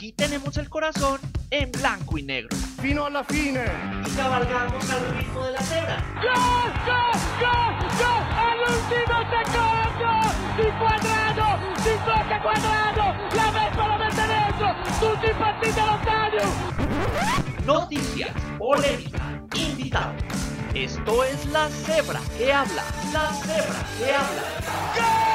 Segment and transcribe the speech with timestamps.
[0.00, 2.56] Aquí tenemos el corazón en blanco y negro.
[2.80, 3.66] Fino a la fine.
[4.06, 6.02] Y cabalgamos al ritmo de la cebra.
[6.22, 8.24] ¡Gol, gol, gol, gol!
[8.48, 10.08] ¡All'ultimo secondo!
[10.56, 11.46] Di Quadrado!
[11.84, 13.04] Di tocca Quadrado!
[13.36, 14.68] La Vespa lo mette dentro!
[15.00, 16.44] Tutti impazziti allo stadio!
[17.66, 20.22] Noticias, polémica, invitados.
[20.72, 22.84] Esto es La Cebra que habla.
[23.12, 24.42] La Cebra que habla.
[24.94, 25.29] ¡Sciacquatevi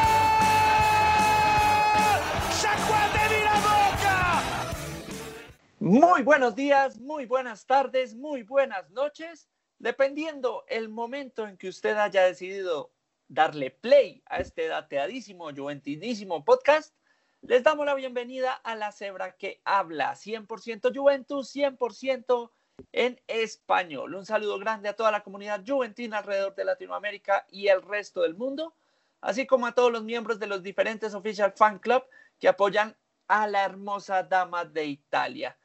[5.86, 9.48] Muy buenos días, muy buenas tardes, muy buenas noches.
[9.78, 12.92] Dependiendo el momento en que usted haya decidido
[13.28, 16.96] darle play a este dateadísimo, juventinísimo podcast,
[17.42, 22.52] les damos la bienvenida a la cebra que habla 100% Juventus, 100%
[22.92, 24.16] en español.
[24.16, 28.33] Un saludo grande a toda la comunidad juventina alrededor de Latinoamérica y el resto del
[28.33, 28.75] mundo,
[29.22, 32.03] así como a todos los miembros de los diferentes official fan club
[32.39, 32.97] que apoyan
[33.28, 35.56] a la hermosa dama de Italia.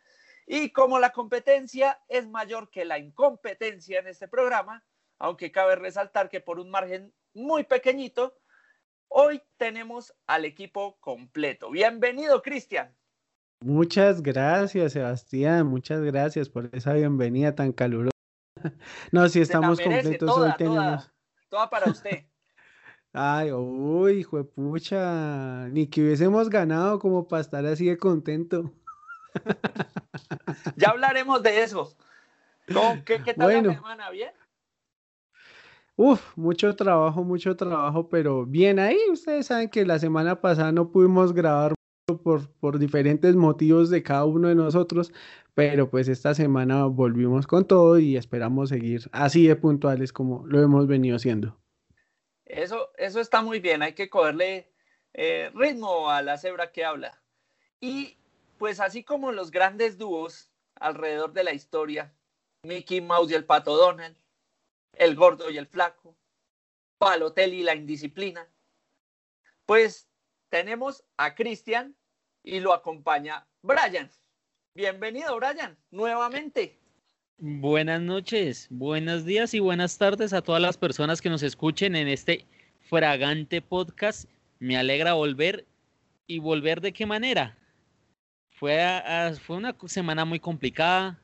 [0.46, 4.84] Y como la competencia es mayor que la incompetencia en este programa,
[5.18, 8.36] aunque cabe resaltar que por un margen muy pequeñito,
[9.08, 11.70] hoy tenemos al equipo completo.
[11.70, 12.96] Bienvenido, Cristian.
[13.62, 15.66] Muchas gracias, Sebastián.
[15.66, 18.10] Muchas gracias por esa bienvenida tan calurosa.
[19.12, 20.84] No, si estamos merece, completos, toda, hoy tenemos.
[20.84, 21.14] toda,
[21.48, 22.24] toda para usted.
[23.12, 25.68] Ay, uy, juepucha.
[25.68, 28.72] Ni que hubiésemos ganado como para estar así de contento.
[30.76, 31.96] Ya hablaremos de eso.
[32.72, 33.68] ¿Cómo- ¿Qué, qué tal Bueno.
[33.70, 34.10] la semana?
[34.10, 34.30] ¿Bien?
[35.96, 38.98] Uf, mucho trabajo, mucho trabajo, pero bien ahí.
[39.12, 41.74] Ustedes saben que la semana pasada no pudimos grabar
[42.22, 45.12] por, por diferentes motivos de cada uno de nosotros,
[45.54, 50.60] pero pues esta semana volvimos con todo y esperamos seguir así de puntuales como lo
[50.62, 51.58] hemos venido haciendo.
[52.46, 53.82] Eso, eso está muy bien.
[53.82, 54.72] Hay que cogerle
[55.12, 57.20] eh, ritmo a la cebra que habla.
[57.80, 58.16] Y
[58.60, 62.14] pues así como los grandes dúos alrededor de la historia,
[62.62, 64.14] Mickey Mouse y el Pato Donald,
[64.92, 66.14] el gordo y el flaco,
[66.98, 68.46] Palotelli y la indisciplina,
[69.64, 70.10] pues
[70.50, 71.96] tenemos a Cristian
[72.42, 74.10] y lo acompaña Brian.
[74.74, 76.78] Bienvenido, Brian, nuevamente.
[77.38, 82.08] Buenas noches, buenos días y buenas tardes a todas las personas que nos escuchen en
[82.08, 82.44] este
[82.90, 84.28] fragante podcast.
[84.58, 85.66] Me alegra volver
[86.26, 87.56] y volver de qué manera.
[88.60, 91.18] Fue, a- fue una semana muy complicada.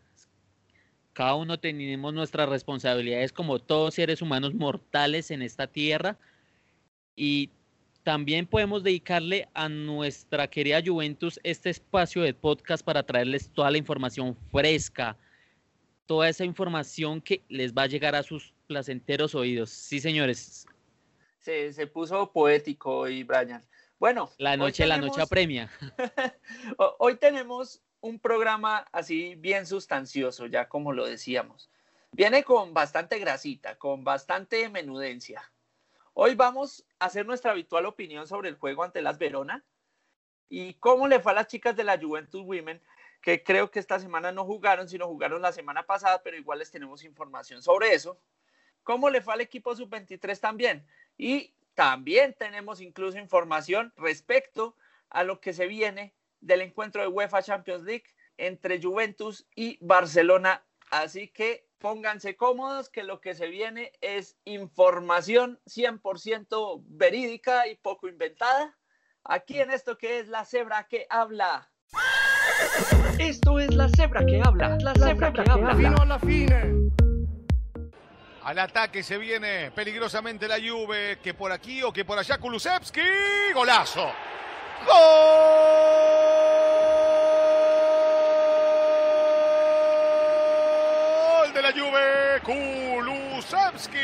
[1.13, 6.17] Cada uno tenemos nuestras responsabilidades como todos seres humanos mortales en esta tierra.
[7.15, 7.51] Y
[8.03, 13.77] también podemos dedicarle a nuestra querida Juventus este espacio de podcast para traerles toda la
[13.77, 15.15] información fresca,
[16.07, 19.69] toda esa información que les va a llegar a sus placenteros oídos.
[19.69, 20.67] Sí, señores,
[21.39, 23.63] Se, se puso poético hoy, Brian.
[23.99, 25.71] Bueno, la noche, la noche apremia.
[26.79, 31.71] Ho- Hoy tenemos un programa así bien sustancioso, ya como lo decíamos.
[32.13, 35.51] Viene con bastante grasita, con bastante menudencia.
[36.15, 39.65] Hoy vamos a hacer nuestra habitual opinión sobre el juego ante las Verona
[40.49, 42.81] y cómo le fue a las chicas de la Juventus Women,
[43.21, 46.71] que creo que esta semana no jugaron, sino jugaron la semana pasada, pero igual les
[46.71, 48.21] tenemos información sobre eso.
[48.83, 50.87] ¿Cómo le fue al equipo sub-23 también?
[51.19, 54.77] Y también tenemos incluso información respecto
[55.11, 58.07] a lo que se viene del encuentro de UEFA Champions League
[58.39, 60.65] entre Juventus y Barcelona.
[60.91, 68.09] Así que pónganse cómodos que lo que se viene es información 100% verídica y poco
[68.09, 68.77] inventada.
[69.23, 71.71] Aquí en esto que es la cebra que habla.
[73.19, 74.79] Esto es la cebra que habla.
[74.81, 75.77] La cebra que habla.
[75.77, 77.06] Fino a la fine.
[78.47, 83.01] Al ataque se viene peligrosamente la Juve, que por aquí o que por allá Kulusevski,
[83.53, 84.09] golazo.
[84.87, 84.95] Gol
[91.55, 93.99] de la Juve, Kulusevski,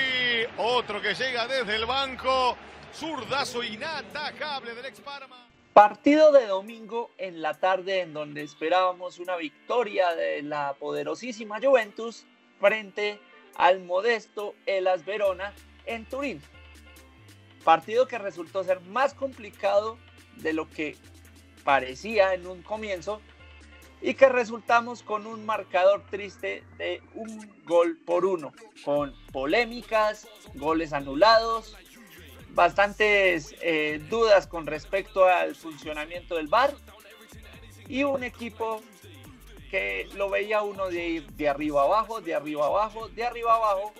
[0.56, 2.56] otro que llega desde el banco,
[2.92, 5.47] zurdazo inatajable del ex Parma.
[5.72, 12.27] Partido de domingo en la tarde en donde esperábamos una victoria de la poderosísima Juventus
[12.59, 13.21] frente
[13.57, 15.53] al modesto Elas Verona
[15.87, 16.41] en Turín.
[17.65, 19.99] Partido que resultó ser más complicado
[20.37, 20.97] de lo que
[21.65, 23.21] parecía en un comienzo
[24.01, 28.53] y que resultamos con un marcador triste de un gol por uno,
[28.84, 31.77] con polémicas, goles anulados,
[32.51, 36.75] bastantes eh, dudas con respecto al funcionamiento del VAR
[37.89, 38.83] y un equipo
[39.72, 43.95] que lo veía uno de ir de arriba abajo, de arriba abajo, de arriba abajo,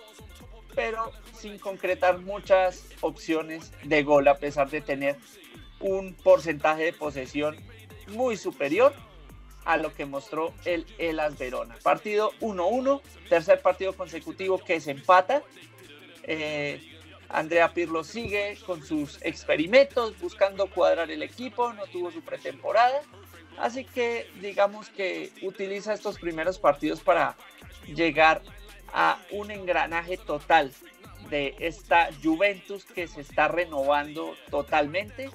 [0.75, 5.17] pero sin concretar muchas opciones de gol a pesar de tener
[5.79, 7.57] un porcentaje de posesión
[8.09, 8.93] muy superior
[9.65, 11.75] a lo que mostró el Elas Verona.
[11.81, 15.41] Partido 1-1, tercer partido consecutivo que se empata.
[16.21, 16.87] Eh,
[17.29, 23.01] Andrea Pirlo sigue con sus experimentos, buscando cuadrar el equipo, no tuvo su pretemporada.
[23.57, 27.35] Así que digamos que utiliza estos primeros partidos para
[27.87, 28.41] llegar
[28.93, 30.71] a un engranaje total
[31.29, 35.29] de esta Juventus que se está renovando totalmente.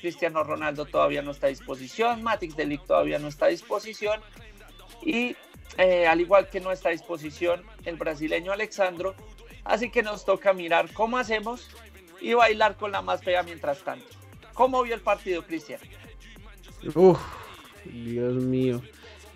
[0.00, 4.20] Cristiano Ronaldo todavía no está a disposición, Matix Delic todavía no está a disposición
[5.02, 5.36] y
[5.78, 9.14] eh, al igual que no está a disposición el brasileño Alexandro,
[9.64, 11.70] así que nos toca mirar cómo hacemos
[12.20, 14.06] y bailar con la más fea mientras tanto.
[14.52, 15.80] ¿Cómo vio el partido, Cristian?
[16.94, 17.18] Uf,
[17.84, 18.82] Dios mío.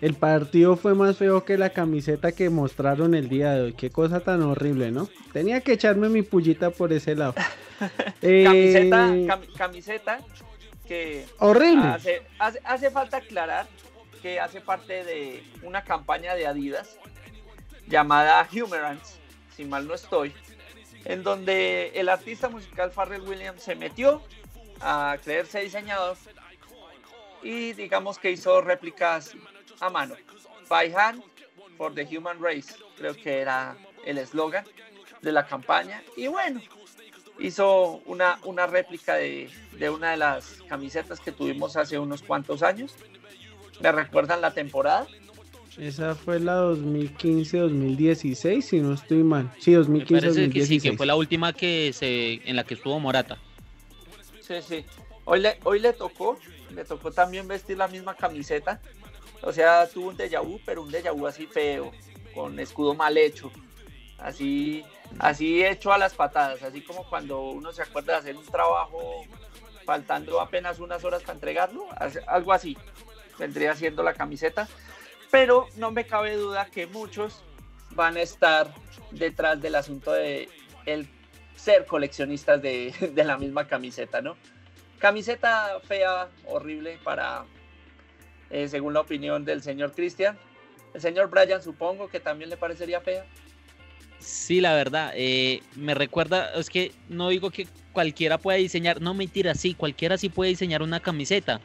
[0.01, 3.73] El partido fue más feo que la camiseta que mostraron el día de hoy.
[3.73, 5.09] Qué cosa tan horrible, ¿no?
[5.33, 7.35] Tenía que echarme mi pullita por ese lado.
[8.21, 10.19] camiseta, eh, camiseta
[10.87, 11.87] que horrible.
[11.87, 12.21] Hace,
[12.63, 13.67] hace, falta aclarar
[14.21, 16.97] que hace parte de una campaña de Adidas
[17.87, 19.17] llamada Humorance,
[19.55, 20.33] si mal no estoy,
[21.05, 24.21] en donde el artista musical Farrell Williams se metió
[24.81, 26.17] a creerse diseñador
[27.43, 29.35] y digamos que hizo réplicas
[29.79, 30.15] a mano.
[30.67, 31.23] By hand
[31.77, 33.75] for the human race, creo que era
[34.05, 34.65] el eslogan
[35.21, 36.03] de la campaña.
[36.15, 36.61] Y bueno,
[37.39, 42.63] hizo una, una réplica de, de, una de las camisetas que tuvimos hace unos cuantos
[42.63, 42.95] años.
[43.79, 45.07] ¿Me recuerdan la temporada?
[45.77, 49.49] Esa fue la 2015-2016, si no estoy mal.
[49.59, 50.51] Sí, 2015-2016.
[50.51, 53.37] Que sí, que fue la última que se, en la que estuvo Morata.
[54.41, 54.83] Sí, sí.
[55.23, 56.37] Hoy le, hoy le tocó,
[56.71, 58.79] le tocó también vestir la misma camiseta
[59.41, 61.91] o sea, tuvo un déjà vu, pero un déjà vu así feo,
[62.33, 63.51] con escudo mal hecho,
[64.17, 64.83] así,
[65.17, 69.23] así hecho a las patadas, así como cuando uno se acuerda de hacer un trabajo
[69.85, 71.87] faltando apenas unas horas para entregarlo,
[72.27, 72.77] algo así
[73.37, 74.67] vendría siendo la camiseta.
[75.31, 77.43] Pero no me cabe duda que muchos
[77.91, 78.73] van a estar
[79.11, 80.49] detrás del asunto de
[80.85, 81.07] el
[81.55, 84.35] ser coleccionistas de, de la misma camiseta, ¿no?
[84.99, 87.45] Camiseta fea, horrible para,
[88.49, 90.37] eh, según la opinión del señor Cristian.
[90.93, 93.25] El señor Brian supongo que también le parecería fea.
[94.19, 99.13] Sí, la verdad, eh, me recuerda, es que no digo que cualquiera pueda diseñar, no
[99.13, 101.61] mentira, sí, cualquiera sí puede diseñar una camiseta.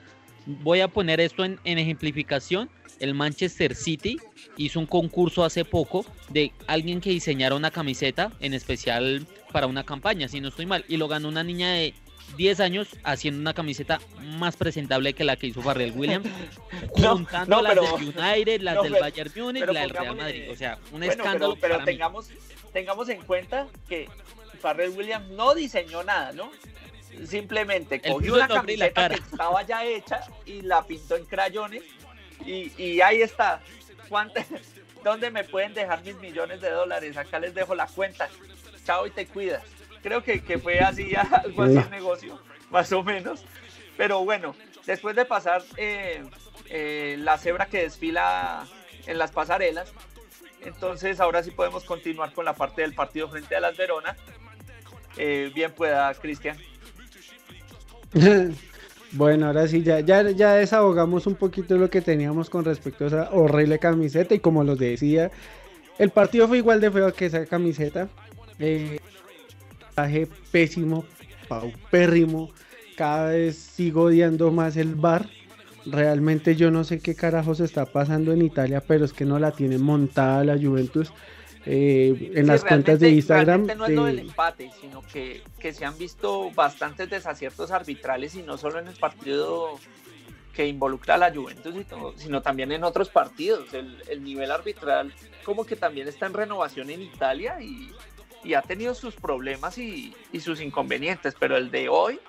[0.47, 2.71] Voy a poner esto en, en ejemplificación.
[3.01, 4.19] El Manchester City
[4.57, 9.85] hizo un concurso hace poco de alguien que diseñara una camiseta, en especial para una
[9.85, 11.95] campaña, si no estoy mal, y lo ganó una niña de
[12.37, 14.01] 10 años haciendo una camiseta
[14.39, 16.29] más presentable que la que hizo Farrell Williams,
[16.91, 20.51] juntando las del United, las del Bayern Munich, la del Real Madrid.
[20.51, 21.57] O sea, un escándalo.
[21.61, 22.31] Pero, tengamos,
[22.73, 24.09] tengamos en cuenta que
[24.61, 26.51] Farrell Williams no diseñó nada, ¿no?
[27.27, 31.85] Simplemente cogió una camiseta que estaba ya hecha y la pintó en crayones
[32.45, 33.61] y, y ahí está.
[35.05, 37.17] ¿Dónde me pueden dejar mis millones de dólares?
[37.17, 38.29] Acá les dejo la cuenta.
[38.85, 39.63] Chao y te cuidas
[40.05, 41.13] creo que, que fue así,
[41.45, 42.39] algo así el negocio,
[42.71, 43.45] más o menos.
[43.97, 44.55] Pero bueno,
[44.87, 46.23] después de pasar eh,
[46.69, 48.67] eh, la cebra que desfila
[49.07, 49.93] en las pasarelas,
[50.61, 54.15] entonces ahora sí podemos continuar con la parte del partido frente a las Verona.
[55.17, 56.57] Eh, bien pueda, Cristian.
[59.17, 63.07] Bueno, ahora sí, ya, ya, ya desahogamos un poquito lo que teníamos con respecto a
[63.07, 65.31] esa horrible camiseta y como los decía,
[66.01, 68.09] el partido fue igual de feo que esa camiseta.
[68.59, 68.99] Eh,
[70.51, 71.05] pésimo,
[71.49, 72.51] paupérrimo.
[72.97, 75.29] Cada vez sigo odiando más el bar.
[75.87, 79.53] Realmente yo no sé qué carajos está pasando en Italia, pero es que no la
[79.53, 81.13] tienen montada la Juventus.
[81.67, 83.67] Eh, en las cuentas de Instagram.
[83.67, 88.43] No es lo del empate, sino que, que, se han visto bastantes desaciertos arbitrales y
[88.43, 89.79] no solo en el partido
[90.55, 91.75] que involucra a la Juventus,
[92.17, 93.73] sino, también en otros partidos.
[93.73, 95.13] El, el, nivel arbitral
[95.45, 97.91] como que también está en renovación en Italia y,
[98.45, 102.21] y ha tenido sus problemas y, sus inconvenientes, pero el de hoy,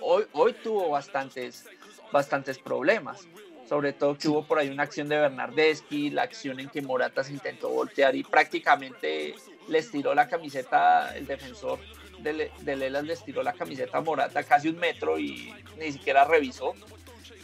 [0.00, 1.64] hoy, hoy tuvo bastantes,
[2.12, 3.26] bastantes problemas.
[3.68, 7.24] Sobre todo que hubo por ahí una acción de Bernardeschi, la acción en que Morata
[7.24, 9.34] se intentó voltear y prácticamente
[9.68, 11.78] les tiró la camiseta, el defensor
[12.18, 16.26] de, de Lelas les tiró la camiseta a Morata casi un metro y ni siquiera
[16.26, 16.74] revisó.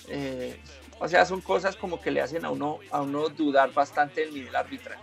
[0.08, 0.60] Eh,
[0.98, 4.34] o sea, son cosas como que le hacen a uno, a uno dudar bastante del
[4.34, 4.98] nivel arbitral.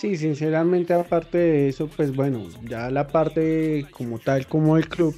[0.00, 5.14] Sí, sinceramente aparte de eso, pues bueno, ya la parte como tal, como el club,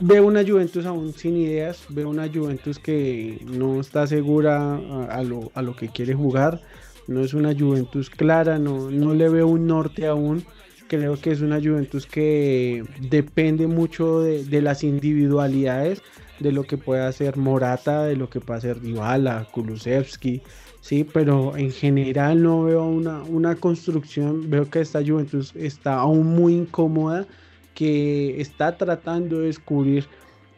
[0.00, 4.76] veo una Juventus aún sin ideas, veo una Juventus que no está segura
[5.10, 6.62] a, lo, a lo, que quiere jugar,
[7.06, 10.42] no es una Juventus clara, no, no le veo un norte aún,
[10.88, 16.00] creo que es una Juventus que depende mucho de, las individualidades
[16.40, 20.40] de lo que puede hacer Morata, de lo que puede hacer Dybala, Kulusevski,
[20.84, 26.26] sí, pero en general no veo una, una construcción, veo que esta Juventus está aún
[26.26, 27.26] muy incómoda,
[27.74, 30.04] que está tratando de descubrir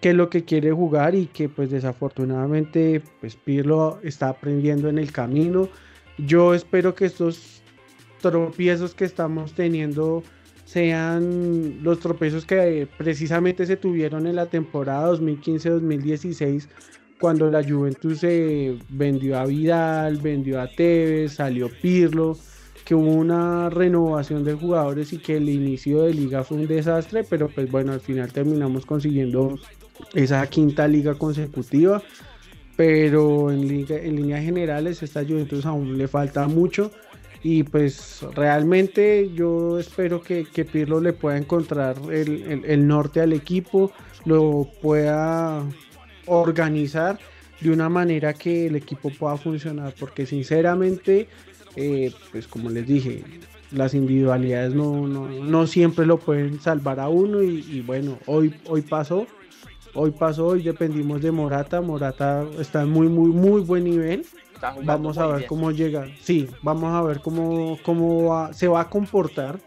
[0.00, 4.98] qué es lo que quiere jugar y que pues desafortunadamente pues Pirlo está aprendiendo en
[4.98, 5.68] el camino.
[6.18, 7.62] Yo espero que estos
[8.20, 10.24] tropiezos que estamos teniendo
[10.64, 16.66] sean los tropiezos que precisamente se tuvieron en la temporada 2015-2016
[17.20, 22.36] cuando la Juventus se vendió a Vidal, vendió a Tevez, salió Pirlo,
[22.84, 27.24] que hubo una renovación de jugadores y que el inicio de liga fue un desastre,
[27.24, 29.58] pero pues bueno, al final terminamos consiguiendo
[30.14, 32.02] esa quinta liga consecutiva,
[32.76, 36.92] pero en, liga, en líneas generales esta Juventus aún le falta mucho
[37.42, 43.32] y pues realmente yo espero que, que Pirlo le pueda encontrar el, el, norte al
[43.32, 43.92] equipo,
[44.24, 45.62] lo pueda
[46.26, 47.18] organizar
[47.60, 51.28] de una manera que el equipo pueda funcionar, porque sinceramente,
[51.74, 53.24] eh, pues como les dije,
[53.70, 58.54] las individualidades no, no, no, siempre lo pueden salvar a uno y, y, bueno, hoy,
[58.66, 59.26] hoy pasó,
[59.94, 64.24] hoy pasó, hoy dependimos de Morata, Morata está en muy, muy, muy buen nivel
[64.84, 66.06] Vamos a ver cómo llega.
[66.20, 69.58] Sí, vamos a ver cómo, cómo se va a comportar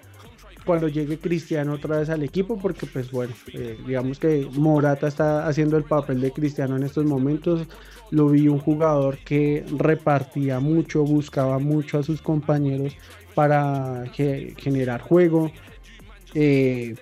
[0.70, 5.48] cuando llegue Cristiano otra vez al equipo, porque pues bueno, eh, digamos que Morata está
[5.48, 7.66] haciendo el papel de Cristiano en estos momentos.
[8.12, 12.96] Lo vi un jugador que repartía mucho, buscaba mucho a sus compañeros
[13.34, 15.52] para generar juego.
[16.36, 16.94] Eh,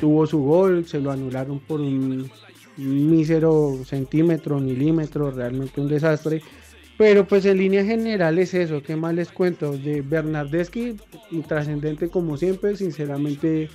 [0.00, 2.30] tuvo su gol, se lo anularon por un
[2.78, 6.40] mísero centímetro, milímetro, realmente un desastre.
[6.96, 9.72] Pero pues en línea general es eso, ¿qué más les cuento?
[9.76, 10.96] De Bernardeschi,
[11.30, 13.68] intrascendente como siempre, sinceramente,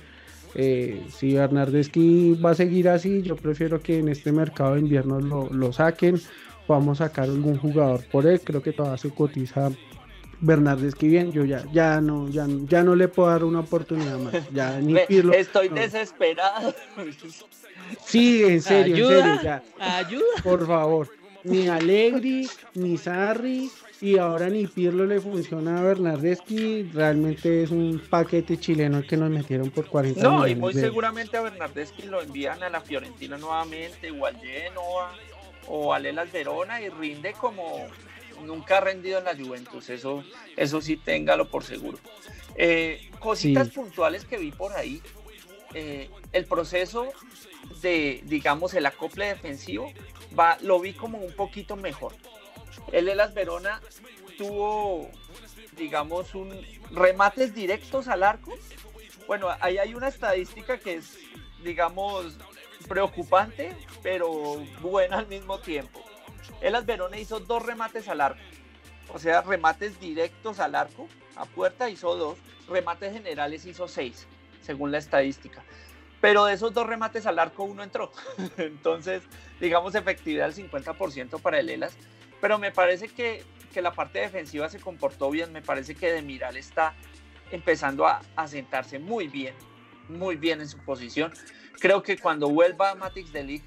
[0.54, 5.20] eh, si Bernardeschi va a seguir así, yo prefiero que en este mercado de invierno
[5.20, 6.20] lo, saquen,
[6.66, 9.70] vamos a sacar algún jugador por él, creo que todavía se cotiza
[10.40, 14.34] Bernardeschi bien, yo ya, ya no, ya, ya no le puedo dar una oportunidad más,
[14.52, 16.74] ya ni Pirlo, Estoy desesperado.
[18.04, 19.62] Sí, en serio, en serio, ya.
[19.78, 20.42] Ayuda.
[20.42, 23.70] Por favor ni Allegri, ni Sarri,
[24.00, 26.90] y ahora ni Pirlo le funciona a Bernardeschi.
[26.92, 31.42] Realmente es un paquete chileno que nos metieron por 40 No, y muy seguramente a
[31.42, 35.12] Bernardeschi lo envían a la Fiorentina nuevamente, o al Genoa,
[35.68, 37.86] o al Elas Verona, y rinde como
[38.44, 39.88] nunca ha rendido en la Juventus.
[39.90, 40.24] Eso,
[40.56, 41.98] eso sí, téngalo por seguro.
[42.56, 45.00] Eh, cositas puntuales que vi por ahí.
[45.74, 47.08] Eh, el proceso
[47.82, 49.92] de, digamos, el acople defensivo
[50.38, 52.14] va, lo vi como un poquito mejor.
[52.92, 53.80] El Elas Verona
[54.38, 55.10] tuvo,
[55.76, 58.52] digamos, un remates directos al arco.
[59.26, 61.18] Bueno, ahí hay una estadística que es,
[61.62, 62.38] digamos,
[62.88, 66.02] preocupante, pero buena al mismo tiempo.
[66.60, 68.40] Elas Verona hizo dos remates al arco.
[69.12, 74.26] O sea, remates directos al arco, a puerta hizo dos, remates generales hizo seis,
[74.62, 75.62] según la estadística.
[76.22, 78.12] Pero de esos dos remates al arco, uno entró.
[78.56, 79.24] Entonces,
[79.60, 81.94] digamos, efectividad del 50% para el Elas.
[82.40, 85.52] Pero me parece que, que, la parte defensiva se comportó bien.
[85.52, 86.94] Me parece que Demiral está
[87.50, 89.54] empezando a, a sentarse muy bien,
[90.08, 91.32] muy bien en su posición.
[91.80, 93.60] Creo que cuando vuelva Matix de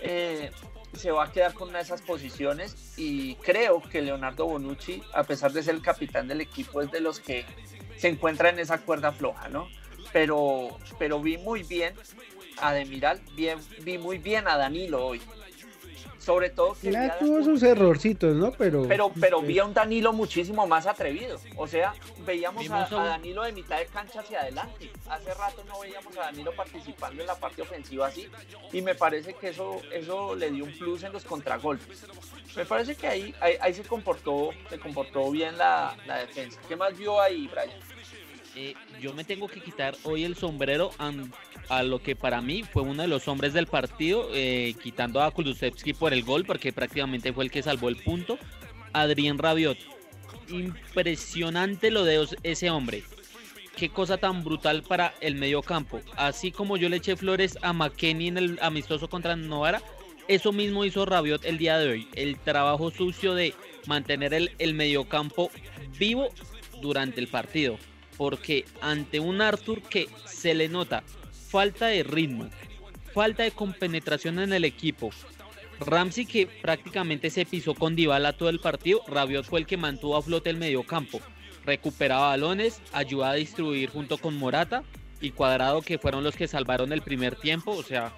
[0.00, 0.50] eh,
[0.92, 5.22] se va a quedar con una de esas posiciones y creo que Leonardo Bonucci, a
[5.22, 7.46] pesar de ser el capitán del equipo, es de los que
[7.96, 9.68] se encuentra en esa cuerda floja, ¿no?
[10.12, 11.94] Pero, pero vi muy bien
[12.60, 15.20] a Demiral, bien, vi muy bien a Danilo hoy.
[16.18, 18.52] Sobre todo que ya tuvo sus errorcitos, ¿no?
[18.52, 21.40] Pero, pero, pero vi a un Danilo muchísimo más atrevido.
[21.56, 21.94] O sea,
[22.26, 24.92] veíamos a, Danilo de mitad de cancha hacia adelante.
[25.08, 28.28] Hace rato no veíamos a Danilo participando en la parte ofensiva así.
[28.70, 32.04] Y me parece que eso, eso le dio un plus en los contragolpes.
[32.54, 36.60] Me parece que ahí, ahí, se comportó, se comportó bien la, la defensa.
[36.68, 37.70] ¿Qué más vio ahí, Brian?
[38.62, 40.90] Eh, yo me tengo que quitar hoy el sombrero
[41.70, 45.30] a, lo que para mí fue uno de los hombres del partido, eh, quitando a
[45.30, 48.38] Kulusevski por el gol, porque prácticamente fue el que salvó el punto.
[48.92, 49.78] Adrián Rabiot.
[50.50, 53.02] Impresionante lo de ese hombre.
[53.76, 56.02] Qué cosa tan brutal para el medio campo.
[56.16, 59.80] Así como yo le eché flores a McKenny en el amistoso contra Novara,
[60.28, 62.08] eso mismo hizo Rabiot el día de hoy.
[62.14, 63.54] El trabajo sucio de
[63.86, 65.50] mantener el, el mediocampo
[65.98, 66.28] vivo
[66.82, 67.78] durante el partido
[68.20, 71.02] porque ante un Arthur que se le nota
[71.48, 72.50] falta de ritmo,
[73.14, 75.08] falta de compenetración en el equipo,
[75.78, 80.18] Ramsey que prácticamente se pisó con Dybala todo el partido, Rabiot fue el que mantuvo
[80.18, 81.22] a flote el mediocampo,
[81.64, 84.82] recuperaba balones, ayudaba a distribuir junto con Morata
[85.22, 88.12] y Cuadrado que fueron los que salvaron el primer tiempo, o sea,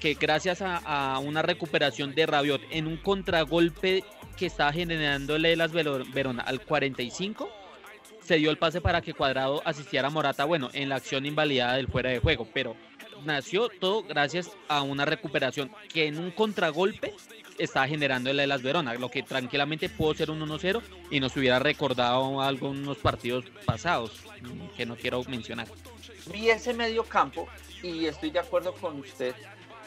[0.00, 4.04] que gracias a, una recuperación de Rabiot en un contragolpe
[4.38, 7.63] que estaba generándole las Verona al 45,
[8.24, 11.76] se dio el pase para que Cuadrado asistiera a Morata, bueno, en la acción invalidada
[11.76, 12.74] del fuera de juego, pero
[13.24, 17.14] nació todo gracias a una recuperación que en un contragolpe
[17.58, 21.36] estaba generando el de las Verona, lo que tranquilamente pudo ser un 1-0 y nos
[21.36, 24.12] hubiera recordado algunos partidos pasados
[24.76, 25.68] que no quiero mencionar.
[26.32, 27.46] Vi ese medio campo
[27.82, 29.34] y estoy de acuerdo con usted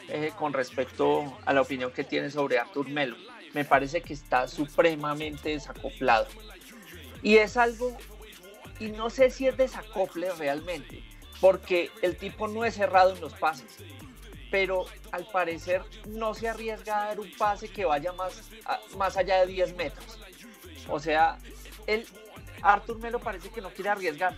[0.08, 3.16] eh, con respecto a la opinión que tiene sobre Artur Melo.
[3.52, 6.26] Me parece que está supremamente desacoplado.
[7.22, 7.96] Y es algo,
[8.78, 11.04] y no sé si es desacople realmente,
[11.40, 13.78] porque el tipo no es cerrado en los pases
[14.50, 18.50] pero al parecer no se arriesga a dar un pase que vaya más,
[18.96, 20.18] más allá de 10 metros.
[20.88, 21.38] O sea,
[21.86, 22.06] él,
[22.62, 24.36] Arthur Melo parece que no quiere arriesgar.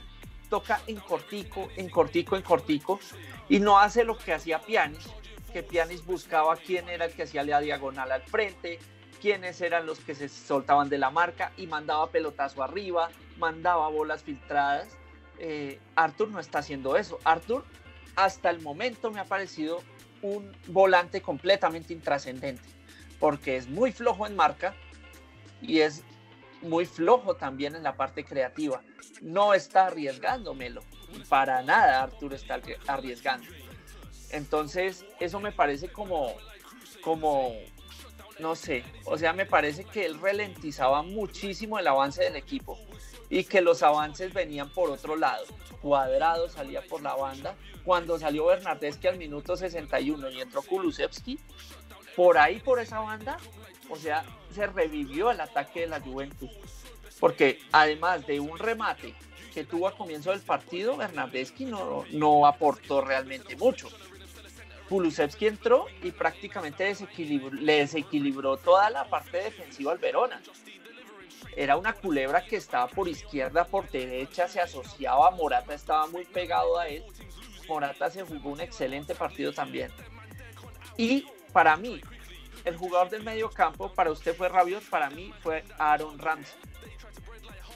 [0.49, 2.99] Toca en cortico, en cortico, en cortico,
[3.49, 5.09] y no hace lo que hacía Pianis,
[5.53, 8.81] que Pianis buscaba quién era el que hacía la diagonal al frente,
[9.21, 14.23] quiénes eran los que se soltaban de la marca y mandaba pelotazo arriba, mandaba bolas
[14.23, 14.97] filtradas.
[15.39, 17.19] Eh, Arthur no está haciendo eso.
[17.25, 17.65] Arthur
[18.15, 19.83] hasta el momento me ha parecido
[20.23, 22.63] un volante completamente intrascendente,
[23.19, 24.75] porque es muy flojo en marca
[25.63, 26.05] y es
[26.63, 28.83] muy flojo también en la parte creativa.
[29.23, 30.83] No está arriesgándomelo,
[31.29, 33.47] para nada Arturo está arriesgando.
[34.31, 36.35] Entonces, eso me parece como,
[37.03, 37.53] como,
[38.39, 42.79] no sé, o sea, me parece que él ralentizaba muchísimo el avance del equipo
[43.31, 45.45] y que los avances venían por otro lado.
[45.81, 51.39] Cuadrado salía por la banda cuando salió Bernardeschi al minuto 61 y entró Kulusevski,
[52.17, 53.39] por ahí, por esa banda,
[53.89, 56.51] o sea, se revivió el ataque de la Juventus.
[57.19, 59.15] Porque además de un remate
[59.55, 63.89] que tuvo a comienzo del partido, Bernardeschi no, no aportó realmente mucho.
[64.89, 66.93] Kulusevski entró y prácticamente
[67.53, 70.43] le desequilibró toda la parte defensiva al Verona.
[71.57, 76.78] Era una culebra que estaba por izquierda, por derecha, se asociaba, Morata estaba muy pegado
[76.78, 77.04] a él
[77.71, 79.93] Morata se jugó un excelente partido también.
[80.97, 82.00] Y para mí,
[82.65, 86.58] el jugador del medio campo, para usted fue Rabiot, para mí fue Aaron Ramsey.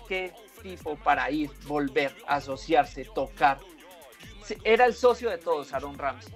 [0.08, 0.32] Qué
[0.62, 3.60] tipo para ir, volver, asociarse, tocar.
[4.64, 6.34] Era el socio de todos, Aaron Ramsey.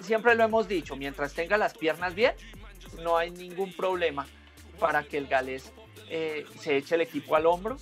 [0.00, 2.34] Siempre lo hemos dicho, mientras tenga las piernas bien,
[3.02, 4.26] no hay ningún problema
[4.78, 5.72] para que el galés
[6.10, 7.78] eh, se eche el equipo al hombro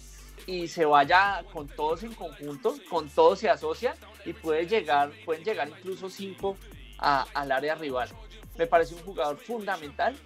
[0.46, 5.44] y se vaya con todos en conjunto, con todos se asocian y puede llegar, pueden
[5.44, 6.56] llegar incluso cinco
[6.98, 8.08] al área rival.
[8.56, 10.16] Me parece un jugador fundamental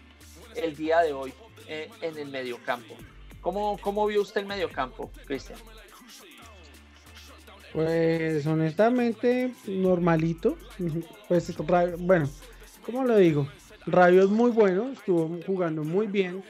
[0.55, 1.33] el día de hoy
[1.67, 2.95] eh, en el mediocampo.
[3.41, 5.59] ¿Cómo, ¿Cómo vio usted el mediocampo, Cristian?
[7.73, 10.59] Pues honestamente, normalito.
[11.29, 11.57] Pues
[11.99, 12.29] bueno,
[12.85, 13.49] ¿cómo lo digo?
[13.87, 16.43] Radio es muy bueno, estuvo jugando muy bien.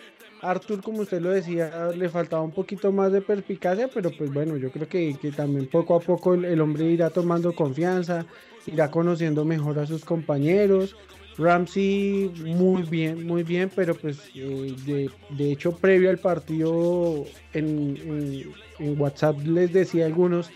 [0.43, 4.57] Artur, como usted lo decía, le faltaba un poquito más de perspicacia, pero pues bueno,
[4.57, 8.25] yo creo que, también poco a poco el, hombre irá tomando confianza,
[8.67, 10.97] irá conociendo mejor a sus compañeros.
[11.37, 19.39] Ramsey muy bien, muy bien, pero pues eh, de, hecho previo al partido en, WhatsApp
[19.47, 20.51] les decía a algunos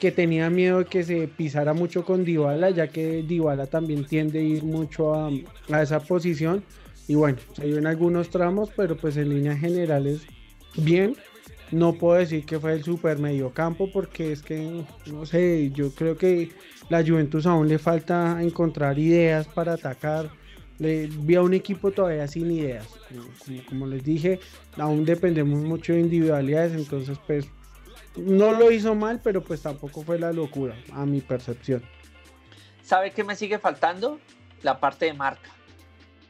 [0.00, 4.40] que tenía miedo de que se pisara mucho con Dybala, ya que Dybala también tiende
[4.40, 5.30] a ir mucho a,
[5.70, 6.64] a esa posición
[7.10, 10.20] y bueno, se dio en algunos tramos, pero pues en líneas generales,
[10.76, 11.16] bien.
[11.72, 15.92] No puedo decir que fue el super medio campo porque es que, no sé, yo
[15.92, 16.52] creo que
[16.88, 20.30] la Juventus aún le falta encontrar ideas para atacar.
[20.78, 22.86] Le, vi a un equipo todavía sin ideas.
[23.68, 24.38] Como, les dije,
[24.76, 27.48] aún dependemos mucho de individualidades, entonces pues
[28.14, 31.82] no lo hizo mal, pero pues tampoco fue la locura, a mi percepción.
[32.84, 34.20] ¿Sabe qué me sigue faltando?
[34.62, 35.50] La parte de marca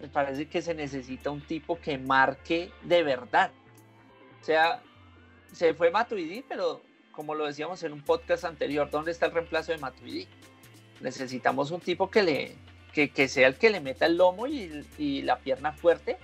[0.00, 3.50] me parece que se necesita un tipo que marque de verdad.
[4.40, 4.82] O sea,
[5.52, 6.80] se fue Matuidi, pero
[7.12, 10.26] como lo decíamos en un podcast anterior, ¿dónde está el reemplazo de Matuidi?
[11.00, 12.56] Necesitamos un tipo que, le,
[12.92, 16.16] que, sea el que le meta el lomo y, la pierna fuerte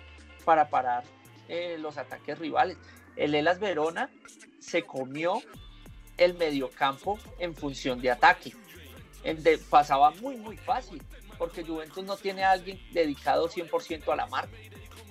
[0.45, 1.05] para parar
[1.49, 2.79] eh, los ataques rivales.
[3.17, 4.11] El Elas Verona
[4.59, 5.43] se comió
[6.17, 8.55] el mediocampo en función de ataque.
[9.69, 11.03] pasaba muy, muy fácil
[11.39, 14.57] porque Juventus no tiene a alguien dedicado 100% a la marca.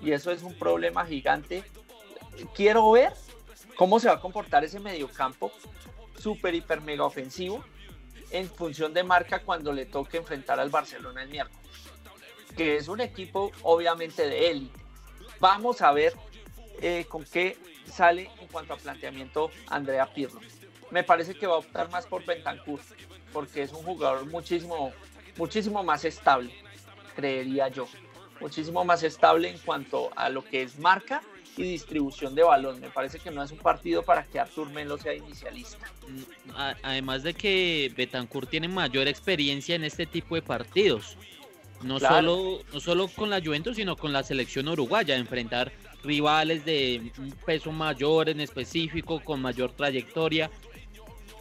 [0.01, 1.63] Y eso es un problema gigante.
[2.53, 3.13] Quiero ver
[3.75, 5.51] cómo se va a comportar ese mediocampo
[6.19, 7.63] súper, hiper, mega ofensivo
[8.31, 11.69] en función de marca cuando le toque enfrentar al Barcelona el miércoles.
[12.55, 14.79] Que es un equipo obviamente de élite.
[15.39, 16.13] Vamos a ver
[16.81, 20.39] eh, con qué sale en cuanto a planteamiento Andrea Pirlo.
[20.91, 22.79] Me parece que va a optar más por Bentancur,
[23.33, 24.93] porque es un jugador muchísimo
[25.38, 26.52] muchísimo más estable.
[27.15, 27.88] creería yo.
[28.39, 31.21] Muchísimo más estable en cuanto a lo que es marca
[31.56, 32.82] y distribución de balón.
[32.82, 35.89] Me parece que no es un partido para que Artur Melo sea inicialista.
[36.08, 36.52] Mm,
[36.84, 41.17] además de que Betancourt tiene mayor experiencia en este tipo de partidos.
[41.82, 45.71] No, solo, no solo con la Juventus, sino con la selección uruguaya, enfrentar
[46.04, 50.50] rivales de un peso mayor en específico, con mayor trayectoria.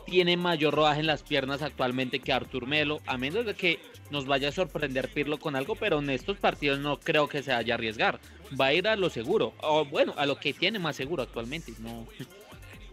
[0.07, 4.27] Tiene mayor rodaje en las piernas actualmente que Artur Melo, a menos de que nos
[4.27, 7.75] vaya a sorprender Pirlo con algo, pero en estos partidos no creo que se vaya
[7.75, 8.21] a arriesgar.
[8.61, 11.73] Va a ir a lo seguro, o bueno, a lo que tiene más seguro actualmente.
[11.79, 12.07] No,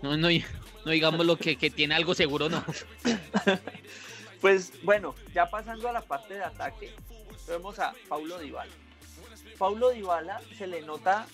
[0.02, 0.30] no, no,
[0.86, 2.63] digamos lo que, que tiene algo seguro, no.
[4.41, 6.91] Pues bueno, ya pasando a la parte de ataque,
[7.47, 8.71] vemos a Paulo Dybala.
[9.60, 11.28] Paulo Dybala se le nota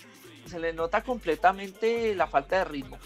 [0.46, 2.98] se le nota completamente la falta de ritmo.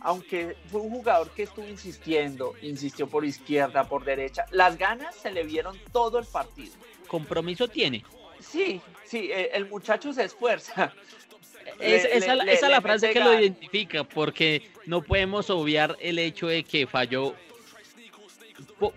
[0.00, 5.30] Aunque fue un jugador que estuvo insistiendo, insistió por izquierda, por derecha, las ganas se
[5.30, 6.72] le vieron todo el partido.
[7.08, 8.04] ¿Compromiso tiene?
[8.40, 10.92] Sí, sí, eh, el muchacho se esfuerza.
[11.80, 16.86] esa es la frase que lo identifica, porque no podemos obviar el hecho de que
[16.86, 17.34] falló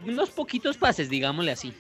[0.06, 1.74] unos poquitos pases, digámosle así.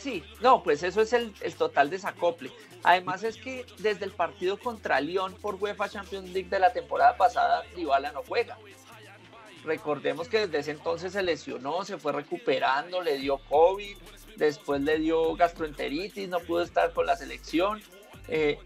[0.00, 2.50] Sí, no, pues eso es el, total desacople.
[2.82, 7.18] Además es que desde el partido contra Lyon por UEFA Champions League de la temporada
[7.18, 8.56] pasada, Dybala no juega.
[9.62, 13.94] Recordemos que desde ese entonces se lesionó, se fue recuperando, le dio COVID,
[14.36, 17.82] después le dio gastroenteritis, no pudo estar con la selección.
[18.28, 18.58] Eh,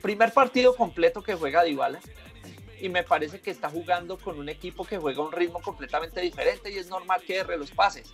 [0.00, 2.00] primer partido completo que juega Dybala
[2.80, 6.70] y me parece que está jugando con un equipo que juega un ritmo completamente diferente
[6.70, 8.10] y es normal que erre los pases.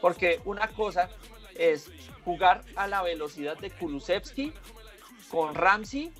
[0.00, 1.10] Porque una cosa
[1.54, 1.90] es
[2.24, 4.52] jugar a la velocidad de Kulusevski
[5.30, 6.12] con Ramsey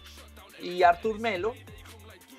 [0.61, 1.55] y Artur Melo,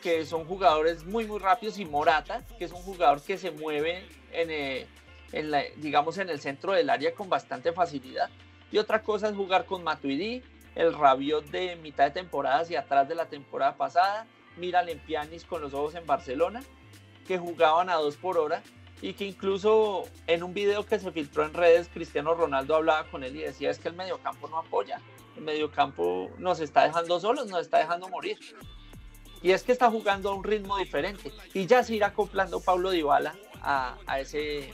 [0.01, 4.05] que son jugadores muy muy rápidos y Morata, que es un jugador que se mueve
[4.31, 4.88] en, eh,
[5.31, 8.29] en la, digamos en el centro del área con bastante facilidad.
[8.71, 10.43] Y otra cosa es jugar con Matuidi,
[10.75, 14.27] el Rabiot de mitad de temporada hacia atrás de la temporada pasada,
[14.58, 16.62] mira Lempianis con los ojos en Barcelona,
[17.27, 18.62] que jugaban a dos por hora
[19.01, 23.23] y que incluso en un video que se filtró en redes, Cristiano Ronaldo hablaba con
[23.23, 25.01] él y decía es que el mediocampo no apoya,
[25.36, 28.38] el mediocampo nos está dejando solos, nos está dejando morir.
[29.41, 32.89] Y es que está jugando a un ritmo diferente y ya se irá acoplando Pablo
[32.89, 34.73] Dybala a, a ese,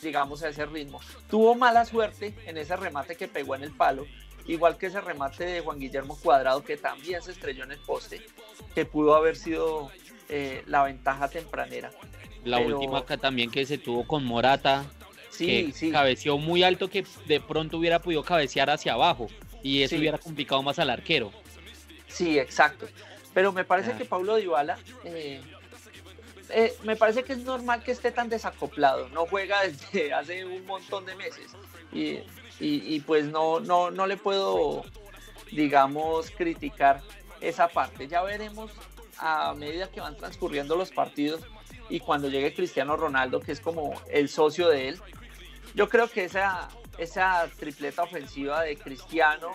[0.00, 1.00] digamos, a ese ritmo.
[1.28, 4.06] Tuvo mala suerte en ese remate que pegó en el palo,
[4.46, 8.24] igual que ese remate de Juan Guillermo Cuadrado que también se estrelló en el poste,
[8.74, 9.90] que pudo haber sido
[10.28, 11.90] eh, la ventaja tempranera.
[12.44, 14.84] La última acá también que se tuvo con Morata,
[15.30, 19.28] sí, que cabeció muy alto que de pronto hubiera podido cabecear hacia abajo
[19.62, 21.32] y eso hubiera complicado más al arquero.
[22.08, 22.86] Sí, exacto.
[23.32, 23.98] Pero me parece ah.
[23.98, 25.40] que Pablo Dybala eh,
[26.50, 29.08] eh, me parece que es normal que esté tan desacoplado.
[29.10, 31.52] No juega desde hace un montón de meses
[31.92, 32.20] y,
[32.60, 34.84] y, pues no, no, no le puedo,
[35.50, 37.02] digamos, criticar
[37.40, 38.08] esa parte.
[38.08, 38.70] Ya veremos
[39.18, 41.40] a medida que van transcurriendo los partidos
[41.92, 45.00] y cuando llegue Cristiano Ronaldo, que es como el socio de él,
[45.74, 49.48] yo creo que esa, esa tripleta ofensiva de Cristiano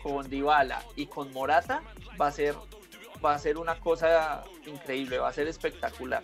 [0.00, 1.82] con Dybala y con Morata
[2.18, 2.54] va a ser
[3.22, 6.22] va a ser una cosa increíble, va a ser espectacular.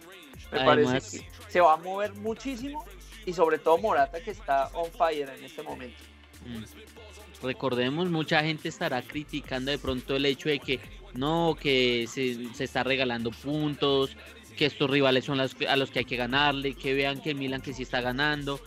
[0.52, 2.85] Me parece que se va a mover muchísimo
[3.26, 5.98] y sobre todo Morata que está on fire en este momento.
[6.46, 7.44] Mm.
[7.44, 10.81] Recordemos, mucha gente estará criticando de pronto el hecho de que
[11.12, 14.16] no, que se, se está regalando puntos,
[14.56, 17.72] que estos rivales son a los que hay que ganarle, que vean que Milan que
[17.72, 18.60] sí está ganando.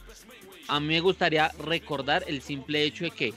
[0.68, 3.34] A mí me gustaría recordar el simple hecho de que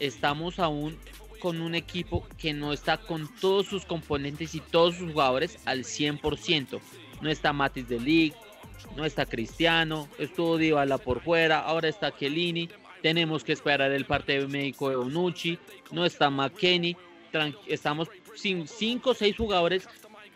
[0.00, 0.96] estamos aún
[1.40, 5.84] con un equipo que no está con todos sus componentes y todos sus jugadores al
[5.84, 6.80] 100%.
[7.20, 8.32] No está Matis de
[8.96, 12.68] no está Cristiano, estuvo Dybala por fuera, ahora está Chiellini.
[13.02, 15.58] Tenemos que esperar el parte médico de Onucci,
[15.90, 16.96] no está McKenny.
[17.66, 19.88] Estamos sin 5 o 6 jugadores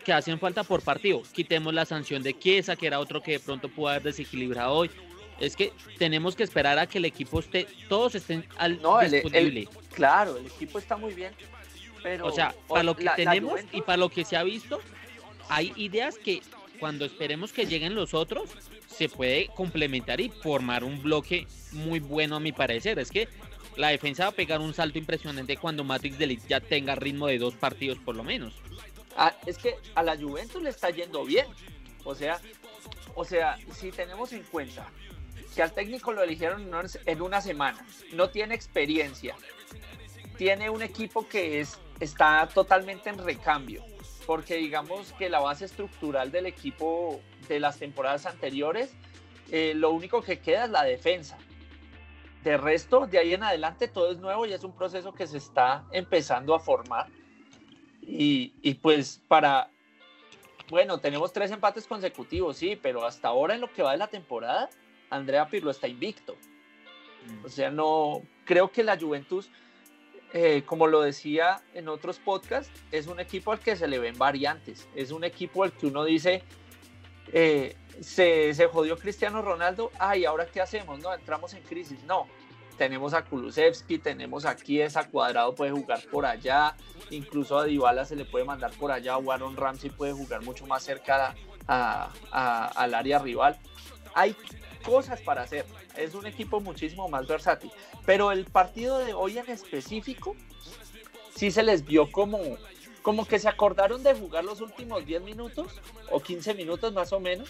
[0.05, 1.23] que hacen falta por partido.
[1.33, 4.91] Quitemos la sanción de Chiesa, que era otro que de pronto pudo haber desequilibrado hoy.
[5.39, 9.67] Es que tenemos que esperar a que el equipo esté, todos estén al no, disponible.
[9.91, 11.33] claro, el equipo está muy bien.
[12.01, 14.79] Pero, o sea, para lo que tenemos y para lo que se ha visto,
[15.49, 16.41] hay ideas que
[16.79, 18.51] cuando esperemos que lleguen los otros,
[18.87, 22.99] se puede complementar y formar un bloque muy bueno a mi parecer.
[22.99, 23.27] Es que
[23.75, 27.39] la defensa va a pegar un salto impresionante cuando Matrix Delete ya tenga ritmo de
[27.39, 28.53] dos partidos por lo menos.
[29.15, 31.47] Ah, es que a la Juventus le está yendo bien.
[32.03, 32.39] O sea,
[33.15, 34.87] o sea, si tenemos en cuenta
[35.55, 36.69] que al técnico lo eligieron
[37.05, 39.35] en una semana, no tiene experiencia,
[40.37, 43.85] tiene un equipo que es, está totalmente en recambio,
[44.27, 48.93] porque digamos que la base estructural del equipo de las temporadas anteriores,
[49.49, 51.37] eh, lo único que queda es la defensa.
[52.43, 55.37] de resto, de ahí en adelante todo es nuevo y es un proceso que se
[55.37, 57.07] está empezando a formar.
[58.05, 59.69] Y, y pues para,
[60.69, 64.07] bueno, tenemos tres empates consecutivos, sí, pero hasta ahora en lo que va de la
[64.07, 64.69] temporada,
[65.09, 66.35] Andrea Pirlo está invicto.
[67.43, 69.49] O sea, no, creo que la Juventus,
[70.33, 74.17] eh, como lo decía en otros podcasts, es un equipo al que se le ven
[74.17, 74.87] variantes.
[74.95, 76.43] Es un equipo al que uno dice,
[77.31, 80.99] eh, se, se, jodió Cristiano Ronaldo, ay, ¿ahora qué hacemos?
[80.99, 82.03] No, entramos en crisis.
[82.03, 82.27] No,
[82.77, 86.75] tenemos a Kulusevski, tenemos aquí esa Cuadrado puede jugar por allá,
[87.09, 90.67] incluso a Dybala se le puede mandar por allá, o Aaron Ramsey puede jugar mucho
[90.67, 91.35] más cerca
[91.67, 93.57] a, a, al área rival.
[94.13, 94.35] Hay
[94.83, 95.65] cosas para hacer,
[95.97, 97.71] es un equipo muchísimo más versátil,
[98.05, 100.35] pero el partido de hoy en específico
[101.35, 102.39] sí se les vio como,
[103.01, 107.19] como que se acordaron de jugar los últimos 10 minutos o 15 minutos más o
[107.19, 107.49] menos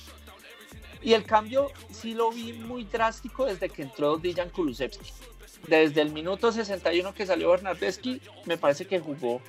[1.06, 5.12] y el cambio sí lo vi muy drástico desde que entró Dijan Kulusevski.
[5.68, 9.40] Desde el minuto 61 que salió Bernardeschi, me parece que jugó,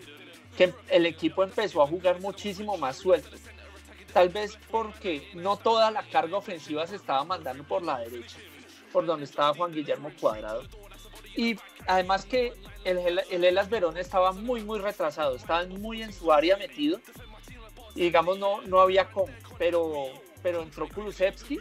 [0.58, 3.30] que el equipo empezó a jugar muchísimo más suelto.
[4.12, 8.36] Tal vez porque no toda la carga ofensiva se estaba mandando por la derecha,
[8.92, 10.62] por donde estaba Juan Guillermo Cuadrado.
[11.34, 12.52] Y además que
[12.84, 12.98] el,
[13.30, 17.00] el Elas Verón estaba muy, muy retrasado, estaba muy en su área metido.
[17.94, 21.58] Y digamos, no, no había cómo, pero pero entró Kulusevski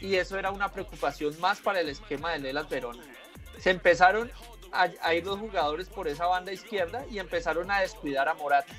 [0.00, 3.02] y eso era una preocupación más para el esquema de Lelas Verona.
[3.58, 4.30] Se empezaron
[4.72, 8.74] a, ir los jugadores por esa banda izquierda y empezaron a descuidar a Morata.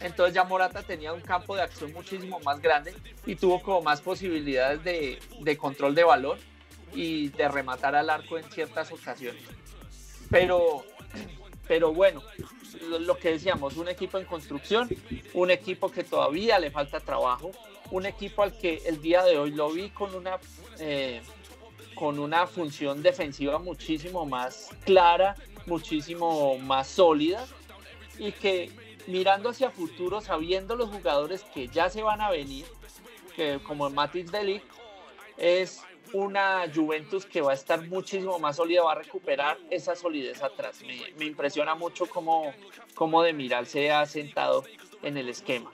[0.00, 2.94] Entonces ya Morata tenía un campo de acción muchísimo más grande
[3.26, 6.38] y tuvo como más posibilidades de, de control de balón
[6.94, 9.42] y de rematar al arco en ciertas ocasiones.
[10.30, 10.84] Pero,
[11.68, 12.22] pero bueno,
[13.00, 14.88] lo que decíamos, un equipo en construcción,
[15.34, 17.50] un equipo que todavía le falta trabajo,
[17.90, 20.38] un equipo al que el día de hoy lo vi con una,
[20.78, 21.22] eh,
[21.94, 25.34] con una función defensiva muchísimo más clara,
[25.66, 27.46] muchísimo más sólida
[28.18, 28.70] y que
[29.06, 32.66] mirando hacia futuro, sabiendo los jugadores que ya se van a venir,
[33.34, 34.62] que como el Matic Delic,
[35.36, 40.42] es una Juventus que va a estar muchísimo más sólida, va a recuperar esa solidez
[40.42, 40.80] atrás.
[41.16, 42.52] Me, impresiona mucho cómo,
[42.94, 44.64] cómo de Miral se ha sentado
[45.02, 45.70] en el esquema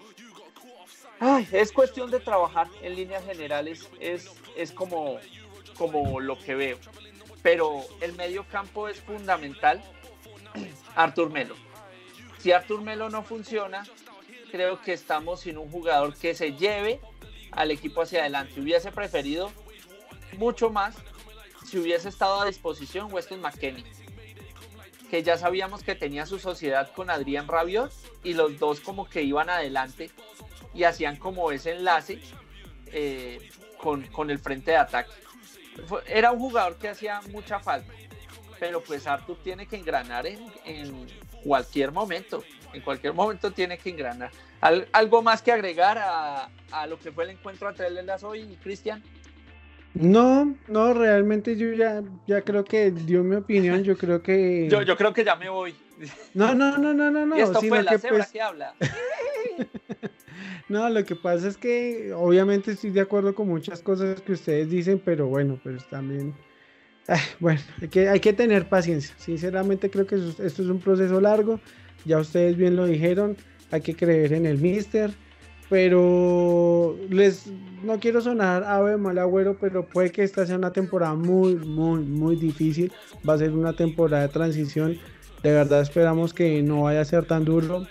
[1.53, 5.19] es cuestión de trabajar en líneas generales, es, es como,
[5.77, 6.79] como lo que veo.
[7.43, 9.83] Pero el medio campo es fundamental.
[10.95, 11.55] Artur Melo.
[12.39, 13.85] Si Artur Melo no funciona,
[14.51, 17.01] creo que estamos sin un jugador que se lleve
[17.53, 18.61] al equipo hacia adelante.
[18.61, 19.51] Hubiese preferido
[20.39, 20.95] mucho más
[21.65, 23.85] si hubiese estado a disposición Weston McKenney,
[25.11, 29.23] que ya sabíamos que tenía su sociedad con Adrián Rabiot y los dos como que
[29.23, 30.11] iban adelante
[30.77, 32.21] y hacían como ese enlace
[32.93, 33.39] eh,
[33.79, 35.11] con, el frente de ataque.
[36.07, 37.93] Era un jugador que hacía mucha falta,
[38.59, 41.07] pero pues Artur tiene que engranar en,
[41.45, 44.31] cualquier momento, en cualquier momento tiene que engranar.
[44.93, 49.03] ¿Algo más que agregar a, lo que fue el encuentro entre él hoy Cristian?
[49.95, 54.69] No, no, realmente yo ya, ya creo que dio mi opinión, yo creo que...
[54.71, 55.75] Yo, yo creo que ya me voy.
[56.35, 57.39] No, no, no, no, no, no.
[57.39, 58.75] Y esto fue la que, pues que habla.
[60.69, 64.69] No, lo que pasa es que obviamente estoy de acuerdo con muchas cosas que ustedes
[64.69, 66.35] dicen, pero bueno, pues también,
[67.07, 69.15] ah, bueno, hay que, hay que tener paciencia.
[69.17, 71.61] Sinceramente creo que esto es un proceso largo,
[72.05, 73.37] ya ustedes bien lo dijeron,
[73.71, 75.13] hay que creer en el mister,
[75.71, 77.47] pero les,
[77.85, 82.01] no quiero sonar ave mal agüero, pero puede que esta sea una temporada muy, muy,
[82.01, 82.93] muy difícil,
[83.29, 84.99] va a ser una temporada de transición.
[85.45, 87.87] De verdad esperamos que no vaya a ser tan duro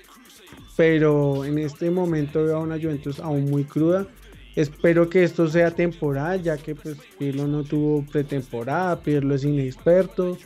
[0.76, 4.08] pero en este momento veo a una Juventus aún muy cruda.
[4.56, 10.38] Espero que esto sea temporal, ya que pues Pirlo no tuvo pretemporada, Pirlo es inexperto.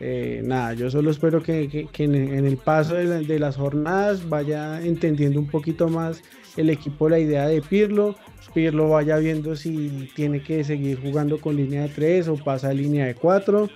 [0.00, 5.46] Eh, nada, yo solo espero que, en, el paso de, las jornadas vaya entendiendo un
[5.46, 6.22] poquito más
[6.56, 8.16] el equipo la idea de Pirlo.
[8.54, 12.74] Pirlo vaya viendo si tiene que seguir jugando con línea de 3 o pasa a
[12.74, 13.68] línea de 4.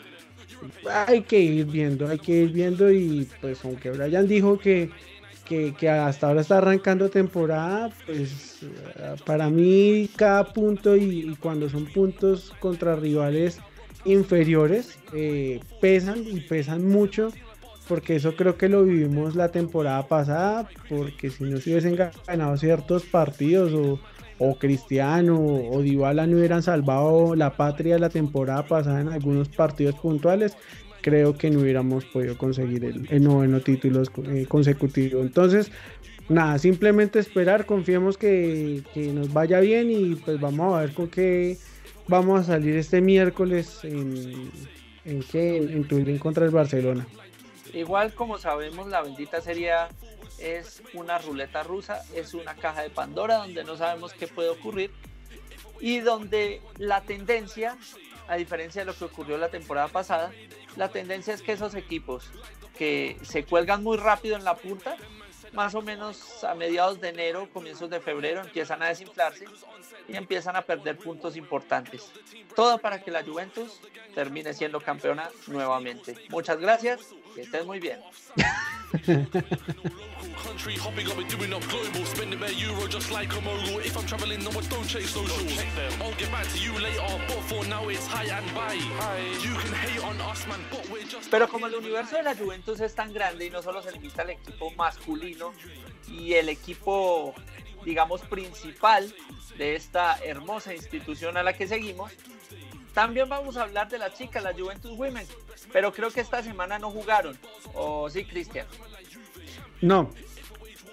[1.07, 4.91] Hay que ir viendo, hay que ir viendo y pues aunque Brian dijo que
[5.45, 8.61] que, hasta ahora está arrancando temporada, pues
[9.27, 13.59] para mí cada punto y, cuando son puntos contra rivales
[14.05, 17.31] inferiores eh, pesan y pesan mucho
[17.89, 22.57] porque eso creo que lo vivimos la temporada pasada porque si no se hubiesen ganado
[22.57, 23.99] ciertos partidos o,
[24.39, 29.95] o Cristiano o Dybala no hubieran salvado la patria la temporada pasada en algunos partidos
[29.97, 30.57] puntuales
[31.05, 35.21] creo que no hubiéramos podido conseguir el, noveno título eh, consecutivo.
[35.21, 35.71] Entonces,
[36.31, 41.59] nada, simplemente esperar, confiemos que, nos vaya bien y pues vamos a ver con qué
[42.09, 44.51] vamos a salir este miércoles en,
[45.05, 45.59] ¿En qué?
[45.59, 47.07] En Turín contra el Barcelona.
[47.75, 49.89] Igual como sabemos, la bendita Serie A
[50.39, 54.91] es una ruleta rusa, es una caja de Pandora donde no sabemos qué puede ocurrir
[55.81, 57.77] y donde la tendencia,
[58.29, 60.33] a diferencia de lo que ocurrió la temporada pasada,
[60.77, 62.31] la tendencia es que esos equipos
[62.77, 64.97] que se cuelgan muy rápido en la punta,
[65.53, 69.47] más o menos a mediados de enero, comienzos de febrero, empiezan a desinflarse
[70.09, 72.11] y empiezan a perder puntos importantes.
[72.57, 73.81] Todo para que la Juventus
[74.15, 76.17] termine siendo campeona nuevamente.
[76.29, 78.01] Muchas gracias, que estés muy bien.
[86.01, 88.47] I'll get back to you later, but for now it's high and.
[89.43, 91.05] You can hate on us, man, but we're.
[91.31, 94.23] Pero como el universo de la Juventus es tan grande y no solo se limita
[94.23, 95.53] al equipo masculino
[96.09, 97.35] y el equipo,
[97.85, 99.13] digamos, principal
[99.59, 102.13] de esta hermosa institución a la que seguimos,
[102.95, 105.27] también vamos a hablar de las chicas, la Juventus Women.
[105.73, 107.37] Pero creo que esta semana no jugaron.
[107.75, 108.67] ¿O sí, Cristian?
[109.81, 110.11] No,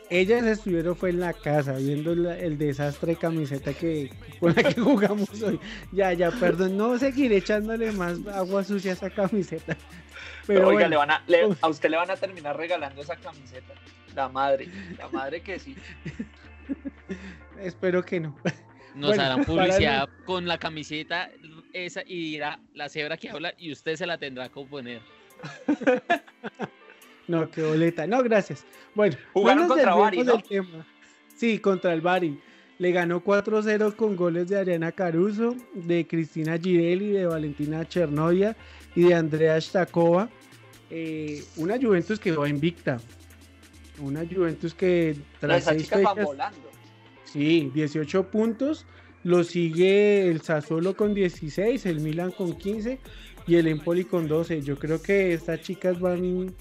[0.10, 4.64] ellas estuvieron fue en la casa viendo la- el desastre de camiseta que con la
[4.64, 5.60] que jugamos hoy.
[5.92, 9.78] Ya, ya, perdón, no seguiré echándole más agua sucia a esa camiseta.
[10.48, 13.16] Pero Oiga, bueno, le van a, le- a usted le van a terminar regalando esa
[13.16, 13.74] camiseta.
[14.16, 15.76] La madre, la madre que sí.
[17.60, 18.36] espero que no.
[18.96, 21.30] Nos Bueno, harán para publicidad con la camiseta
[21.74, 25.02] esa y dirá la cebra que habla y usted se la tendrá que poner.
[27.28, 28.06] No, qué boleta.
[28.08, 28.66] No, gracias.
[28.94, 30.38] Bueno, Jugaron nos contra Bari, ¿no?
[30.40, 30.86] tema.
[31.36, 32.38] Sí, contra el Bari.
[32.78, 38.56] Le ganó 4-0 con goles de Ariana Caruso, de Cristina Girelli, de Valentina Chernovia
[38.96, 40.30] y de Andrea Stakova.
[40.90, 43.00] Eh, una Juventus que va invicta.
[44.00, 46.72] Una Juventus que tras seis chicas van fechas, volando.
[47.24, 48.86] Sí, 18 puntos.
[49.24, 53.00] Lo sigue el Sassuolo con 16, el Milan con 15
[53.48, 54.62] y el Empoli con 12.
[54.62, 56.56] Yo creo que estas chicas van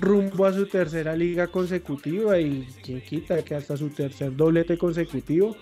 [0.00, 5.56] rumbo a su tercera liga consecutiva y quién quita que hasta su tercer doblete consecutivo.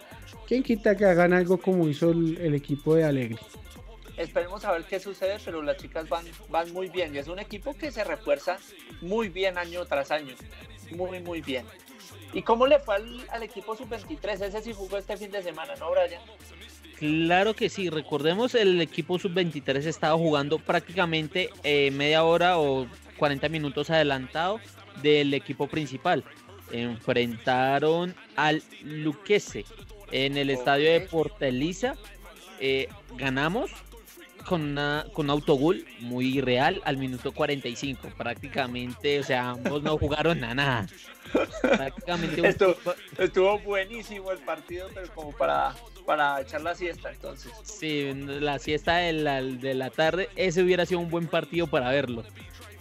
[0.46, 3.38] Quién quita que hagan algo como hizo el, el equipo de Alegre.
[4.16, 7.14] Esperemos a ver qué sucede, pero las chicas van, van muy bien.
[7.14, 8.58] Y es un equipo que se refuerza
[9.00, 10.34] muy bien año tras año.
[10.94, 11.64] Muy, muy bien.
[12.33, 14.40] ¿Y cómo le fue al, al equipo sub-23?
[14.40, 16.21] Ese sí jugó este fin de semana, ¿no, Brian?
[16.99, 22.87] Claro que sí, recordemos el equipo sub-23 estaba jugando prácticamente eh, media hora o
[23.18, 24.61] 40 minutos adelantado
[25.03, 26.25] del equipo principal.
[26.71, 29.64] Enfrentaron al Luquese
[30.11, 31.01] en el estadio de.
[31.01, 31.97] Porteliza.
[32.61, 33.71] Eh, ganamos
[34.42, 38.09] con, una, con un autogol muy real al minuto 45.
[38.16, 40.87] Prácticamente, o sea, ambos no jugaron a nada.
[41.62, 42.76] Prácticamente Esto-
[43.18, 45.74] Estuvo buenísimo el partido, pero como para,
[46.07, 47.52] para echar la siesta, entonces.
[47.64, 51.90] Sí, la siesta de la, de la tarde, ese hubiera sido un buen partido para
[51.90, 52.24] verlo.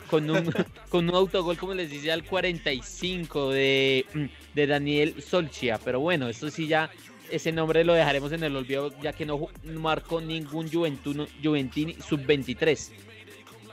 [0.10, 0.52] Con un,
[0.90, 4.06] con un autogol, como les decía, al 45 de,
[4.54, 5.80] de Daniel Solchia.
[5.84, 6.90] Pero bueno, esto sí ya,
[7.32, 12.92] ese nombre lo dejaremos en el olvido, ya que no marcó ningún Juventuno, Juventini sub-23.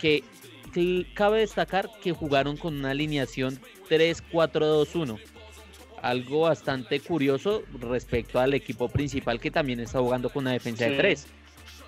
[0.00, 0.22] Que
[1.14, 5.18] cabe destacar que jugaron con una alineación 3-4-2-1
[6.02, 10.96] algo bastante curioso respecto al equipo principal que también está jugando con una defensa de.
[10.96, 11.26] 3,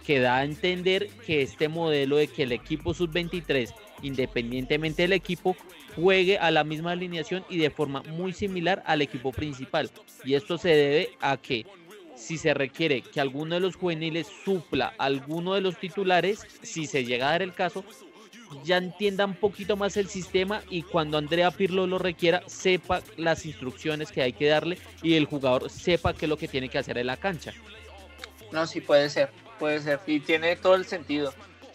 [0.04, 5.56] que da a entender que este modelo de que el equipo sub-23, independientemente del equipo,
[5.96, 9.90] juegue a la misma alineación y de forma muy similar al equipo principal.
[10.24, 11.66] Y esto se debe a que
[12.14, 16.86] si se requiere que alguno de los juveniles supla a alguno de los titulares, si
[16.86, 17.84] se llega a dar el caso,
[18.64, 23.46] ya entienda un poquito más el sistema y cuando Andrea Pirlo lo requiera, sepa las
[23.46, 26.78] instrucciones que hay que darle y el jugador sepa qué es lo que tiene que
[26.78, 27.52] hacer en la cancha.
[28.52, 30.00] No, sí puede ser, puede ser.
[30.06, 31.32] Y tiene todo el sentido.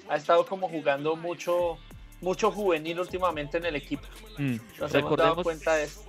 [0.10, 1.78] Ha estado como jugando mucho,
[2.26, 4.04] mucho juvenil últimamente en el equipo.
[4.38, 6.04] Mm, Nos hemos dado Recordemos, cuenta de eso.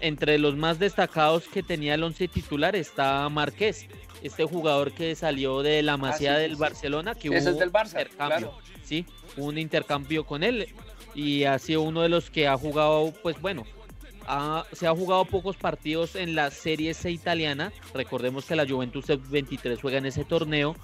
[0.00, 3.86] entre los más destacados que tenía el once titular está Marqués,
[4.22, 6.58] este jugador que salió de la Masía Ah, sí, del sí.
[6.58, 8.58] Barcelona, que Ese es hubo del Barça, intercambio, claro.
[8.82, 10.68] sí, un intercambio con él
[11.14, 13.64] y ha sido uno de los que ha jugado, pues bueno,
[14.26, 17.72] ha- se ha jugado pocos partidos en la Serie C italiana.
[17.94, 20.74] Recordemos que la Juventus 23 juega en ese torneo.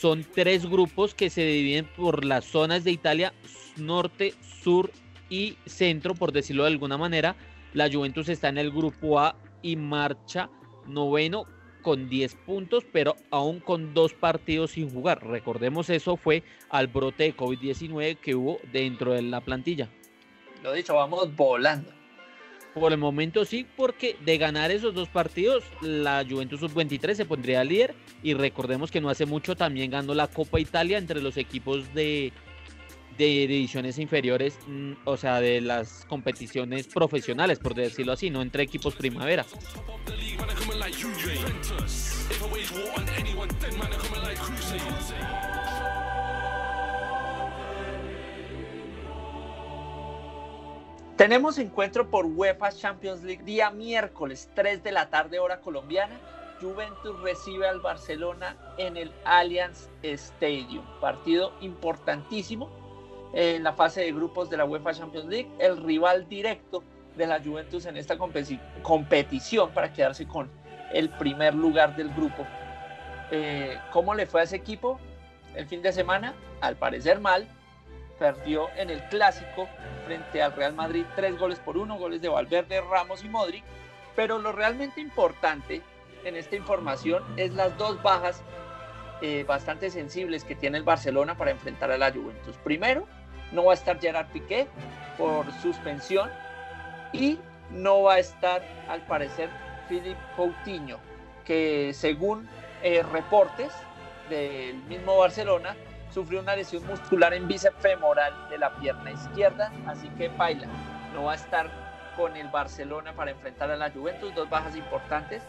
[0.00, 3.32] Son tres grupos que se dividen por las zonas de Italia,
[3.76, 4.32] norte,
[4.62, 4.92] sur
[5.28, 7.34] y centro, por decirlo de alguna manera.
[7.74, 10.50] La Juventus está en el grupo A y marcha
[10.86, 11.46] noveno
[11.82, 15.26] con 10 puntos, pero aún con dos partidos sin jugar.
[15.26, 19.88] Recordemos eso fue al brote de COVID-19 que hubo dentro de la plantilla.
[20.62, 21.97] Lo dicho, vamos volando.
[22.78, 27.64] Por el momento sí, porque de ganar esos dos partidos, la Juventus Sub-23 se pondría
[27.64, 27.94] líder.
[28.22, 32.32] Y recordemos que no hace mucho también ganó la Copa Italia entre los equipos de,
[33.16, 38.62] de divisiones inferiores, mm, o sea, de las competiciones profesionales, por decirlo así, no entre
[38.62, 39.44] equipos primavera.
[51.18, 56.16] Tenemos encuentro por UEFA Champions League día miércoles 3 de la tarde hora colombiana.
[56.60, 60.84] Juventus recibe al Barcelona en el Allianz Stadium.
[61.00, 62.70] Partido importantísimo
[63.32, 65.50] en la fase de grupos de la UEFA Champions League.
[65.58, 66.84] El rival directo
[67.16, 70.48] de la Juventus en esta competición para quedarse con
[70.92, 72.46] el primer lugar del grupo.
[73.32, 75.00] Eh, ¿Cómo le fue a ese equipo
[75.56, 76.34] el fin de semana?
[76.60, 77.48] Al parecer mal,
[78.18, 79.68] perdió en el clásico
[80.06, 83.64] frente al Real Madrid tres goles por uno, goles de Valverde, Ramos y Modric.
[84.16, 85.82] Pero lo realmente importante
[86.24, 88.42] en esta información es las dos bajas
[89.20, 92.56] eh, bastante sensibles que tiene el Barcelona para enfrentar a la Juventus.
[92.64, 93.06] Primero,
[93.52, 94.66] no va a estar Gerard Piqué
[95.16, 96.30] por suspensión
[97.12, 97.38] y
[97.70, 99.48] no va a estar, al parecer,
[99.88, 100.98] Philippe Coutinho,
[101.44, 102.48] que según
[102.82, 103.72] eh, reportes
[104.28, 105.76] del mismo Barcelona,
[106.10, 110.66] sufrió una lesión muscular en bíceps femoral de la pierna izquierda, así que baila,
[111.14, 111.70] no va a estar
[112.16, 115.42] con el Barcelona para enfrentar a la Juventus, dos bajas importantes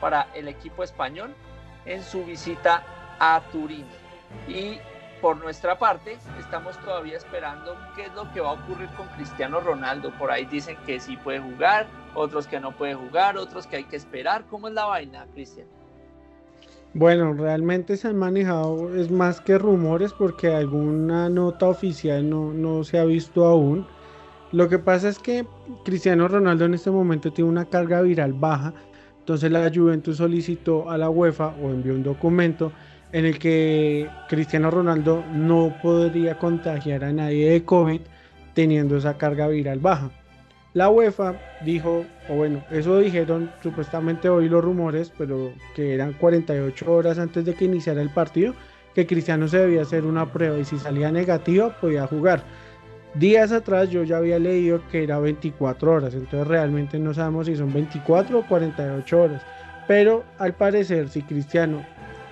[0.00, 1.34] para el equipo español
[1.84, 2.82] en su visita
[3.18, 3.86] a Turín.
[4.48, 4.78] Y
[5.20, 9.60] por nuestra parte, estamos todavía esperando qué es lo que va a ocurrir con Cristiano
[9.60, 10.12] Ronaldo.
[10.12, 13.84] Por ahí dicen que sí puede jugar, otros que no puede jugar, otros que hay
[13.84, 14.44] que esperar.
[14.46, 15.66] ¿Cómo es la vaina, Cristian?
[16.94, 22.82] Bueno, realmente se han manejado, es más que rumores porque alguna nota oficial no, no
[22.82, 23.86] se ha visto aún.
[24.52, 25.46] Lo que pasa es que
[25.84, 28.72] Cristiano Ronaldo en este momento tiene una carga viral baja,
[29.18, 32.72] entonces la Juventus solicitó a la UEFA o envió un documento
[33.12, 38.00] en el que Cristiano Ronaldo no podría contagiar a nadie de COVID
[38.54, 40.10] teniendo esa carga viral baja.
[40.74, 46.92] La UEFA dijo, o bueno, eso dijeron supuestamente hoy los rumores, pero que eran 48
[46.92, 48.54] horas antes de que iniciara el partido,
[48.94, 52.42] que Cristiano se debía hacer una prueba y si salía negativa podía jugar.
[53.14, 57.56] Días atrás yo ya había leído que era 24 horas, entonces realmente no sabemos si
[57.56, 59.42] son 24 o 48 horas.
[59.86, 61.82] Pero al parecer si Cristiano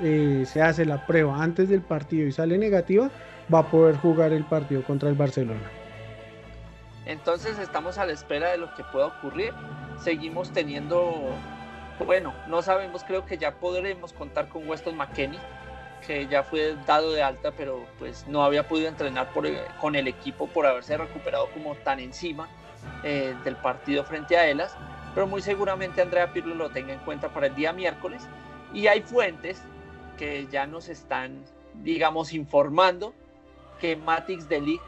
[0.03, 3.11] eh, se hace la prueba antes del partido y sale negativa,
[3.53, 5.86] va a poder jugar el partido contra el Barcelona.
[7.07, 9.55] Entonces estamos a la espera de lo que pueda ocurrir.
[10.01, 11.31] Seguimos teniendo,
[12.05, 15.39] bueno, no sabemos, creo que ya podremos contar con Weston McKenney,
[16.05, 19.31] que ya fue dado de alta, pero pues no había podido entrenar
[19.81, 22.49] con el equipo por haberse recuperado como tan encima
[23.05, 24.77] eh, del partido frente a Elas.
[25.15, 28.23] Pero muy seguramente Andrea Pirlo lo tenga en cuenta para el día miércoles.
[28.75, 29.63] Y hay fuentes
[30.19, 31.45] que ya nos están,
[31.83, 33.15] digamos, informando
[33.81, 34.79] que Matix de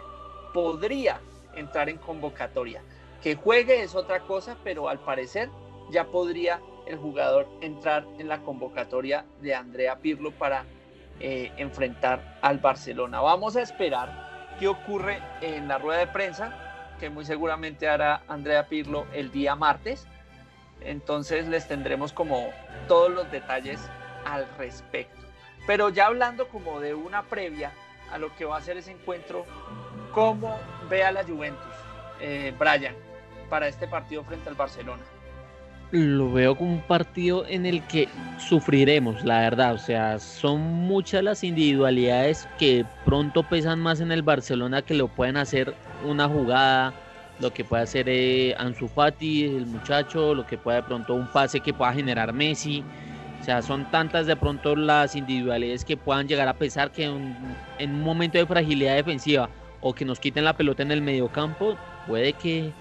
[0.52, 1.20] podría
[1.58, 2.82] entrar en convocatoria.
[3.22, 5.50] Que juegue es otra cosa, pero al parecer
[5.90, 10.64] ya podría el jugador entrar en la convocatoria de Andrea Pirlo para
[11.20, 13.20] eh, enfrentar al Barcelona.
[13.20, 18.66] Vamos a esperar qué ocurre en la rueda de prensa, que muy seguramente hará Andrea
[18.68, 20.06] Pirlo el día martes.
[20.80, 22.50] Entonces les tendremos como
[22.86, 23.80] todos los detalles
[24.24, 25.18] al respecto.
[25.66, 27.72] Pero ya hablando como de una previa
[28.12, 29.44] a lo que va a ser ese encuentro
[30.18, 30.58] ¿Cómo
[30.90, 31.62] ve a la Juventus,
[32.20, 32.92] eh, Brian,
[33.48, 35.00] para este partido frente al Barcelona?
[35.92, 39.74] Lo veo como un partido en el que sufriremos, la verdad.
[39.74, 45.06] O sea, son muchas las individualidades que pronto pesan más en el Barcelona que lo
[45.06, 45.72] pueden hacer
[46.04, 46.92] una jugada,
[47.38, 51.28] lo que puede hacer eh, Ansu Fati, el muchacho, lo que puede de pronto un
[51.28, 52.82] pase que pueda generar Messi.
[53.40, 57.92] O sea, son tantas de pronto las individualidades que puedan llegar a pesar que en
[57.92, 59.48] un momento de fragilidad defensiva
[59.80, 61.76] o que nos quiten la pelota en el mediocampo,
[62.06, 62.72] puede que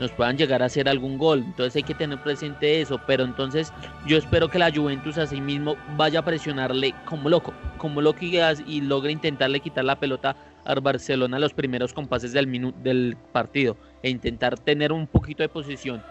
[0.00, 1.40] nos puedan llegar a hacer algún gol.
[1.40, 3.00] Entonces hay que tener presente eso.
[3.06, 3.72] Pero entonces
[4.06, 8.80] yo espero que la Juventus así mismo vaya a presionarle como loco, como loco y,
[8.80, 14.58] logre intentarle quitar la pelota al Barcelona los primeros compases del, del partido e intentar
[14.58, 16.02] tener un poquito de posición.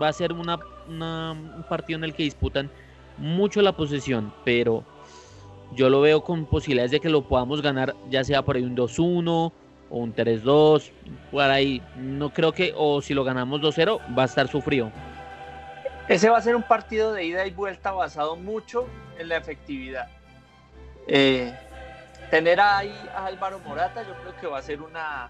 [0.00, 2.70] Va a ser una, un partido en el que disputan
[3.16, 4.84] mucho la posesión, pero
[5.72, 8.76] yo lo veo con posibilidades de que lo podamos ganar, ya sea por ahí un
[8.76, 9.52] 2-1
[9.90, 10.90] o un 3-2,
[11.30, 11.82] por ahí.
[11.96, 14.90] No creo que, o si lo ganamos 2-0, va a estar sufrido.
[16.08, 18.86] Ese va a ser un partido de ida y vuelta basado mucho
[19.18, 20.08] en la efectividad.
[21.06, 21.54] Eh,
[22.30, 25.28] tener ahí a Álvaro Morata, yo creo que va a ser una,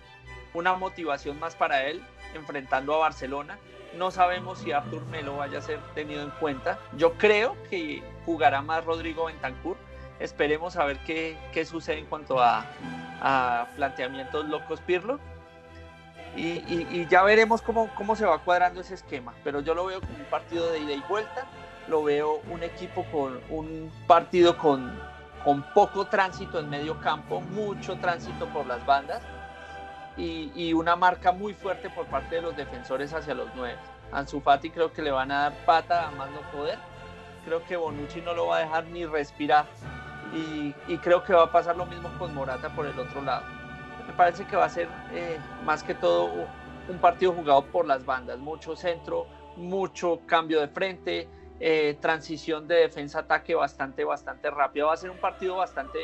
[0.54, 2.00] una motivación más para él
[2.34, 3.58] enfrentando a Barcelona.
[3.96, 6.78] No sabemos si Artur Melo vaya a ser tenido en cuenta.
[6.96, 9.76] Yo creo que jugará más Rodrigo Bentancur
[10.20, 12.64] Esperemos a ver qué, qué sucede en cuanto a,
[13.20, 15.20] a planteamientos locos Pirlo.
[16.36, 19.34] Y, y- ya veremos cómo, cómo se va cuadrando ese esquema.
[19.44, 21.46] Pero yo lo veo como un partido de ida y vuelta.
[21.88, 24.92] Lo veo un equipo con un partido con,
[25.44, 29.22] con poco tránsito en medio campo, mucho tránsito por las bandas
[30.18, 33.78] y, y una marca muy fuerte por parte de los defensores hacia los nueve.
[34.12, 36.78] Ansu Fati creo que le van a dar pata a más no poder.
[37.46, 39.64] Creo que Bonucci no lo va a dejar ni respirar.
[40.34, 43.44] Y, y creo que va a pasar lo mismo con Morata por el otro lado.
[44.06, 46.30] Me parece que va a ser eh, más que todo
[46.88, 48.38] un partido jugado por las bandas.
[48.38, 49.26] Mucho centro,
[49.56, 51.28] mucho cambio de frente,
[51.60, 54.86] eh, transición de defensa-ataque bastante, bastante rápida.
[54.86, 55.98] Va a ser un partido bastante,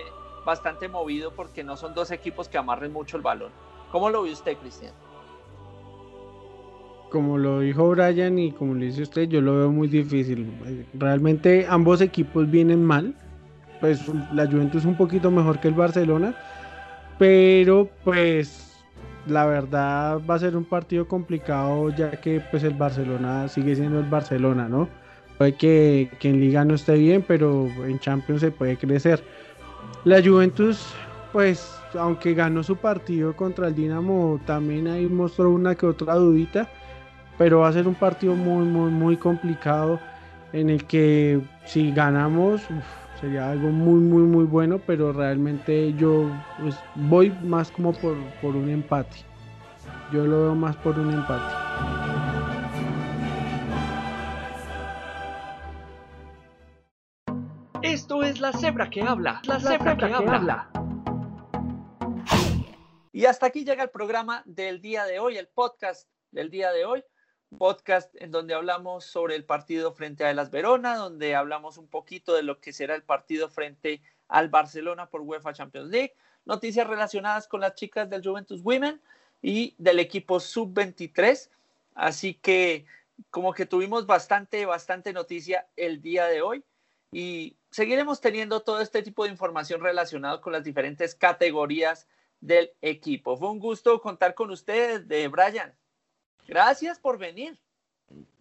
[0.44, 3.52] bastante movido porque no son dos equipos que amarren mucho el balón.
[3.92, 4.92] ¿Cómo lo ve usted, Cristian?
[7.10, 10.52] Como lo dijo Brian y como lo dice usted, yo lo veo muy difícil.
[10.94, 13.14] Realmente ambos equipos vienen mal.
[13.80, 14.02] Pues
[14.32, 16.34] la Juventus es un poquito mejor que el Barcelona.
[17.18, 18.74] Pero pues
[19.26, 24.00] la verdad va a ser un partido complicado ya que pues el Barcelona sigue siendo
[24.00, 24.88] el Barcelona, ¿no?
[25.38, 29.22] Puede que, que en liga no esté bien, pero en Champions se puede crecer.
[30.04, 30.92] La Juventus,
[31.32, 36.68] pues aunque ganó su partido contra el Dinamo, también ahí mostró una que otra dudita,
[37.38, 39.98] pero va a ser un partido muy, muy, muy complicado
[40.52, 42.62] en el que si ganamos
[43.24, 48.54] sería algo muy, muy, muy bueno, pero realmente yo pues, voy más como por, por
[48.54, 49.16] un empate.
[50.12, 51.54] Yo lo veo más por un empate.
[57.80, 59.40] Esto es la cebra que habla.
[59.44, 60.68] La cebra que habla.
[63.10, 66.84] Y hasta aquí llega el programa del día de hoy, el podcast del día de
[66.84, 67.02] hoy.
[67.58, 72.34] Podcast en donde hablamos sobre el partido frente a Las Verona, donde hablamos un poquito
[72.34, 76.14] de lo que será el partido frente al Barcelona por UEFA Champions League,
[76.44, 79.00] noticias relacionadas con las chicas del Juventus Women
[79.42, 81.50] y del equipo sub-23.
[81.94, 82.86] Así que
[83.30, 86.64] como que tuvimos bastante, bastante noticia el día de hoy
[87.12, 92.08] y seguiremos teniendo todo este tipo de información relacionado con las diferentes categorías
[92.40, 93.36] del equipo.
[93.36, 95.74] Fue un gusto contar con ustedes, de Brian.
[96.46, 97.58] Gracias por venir.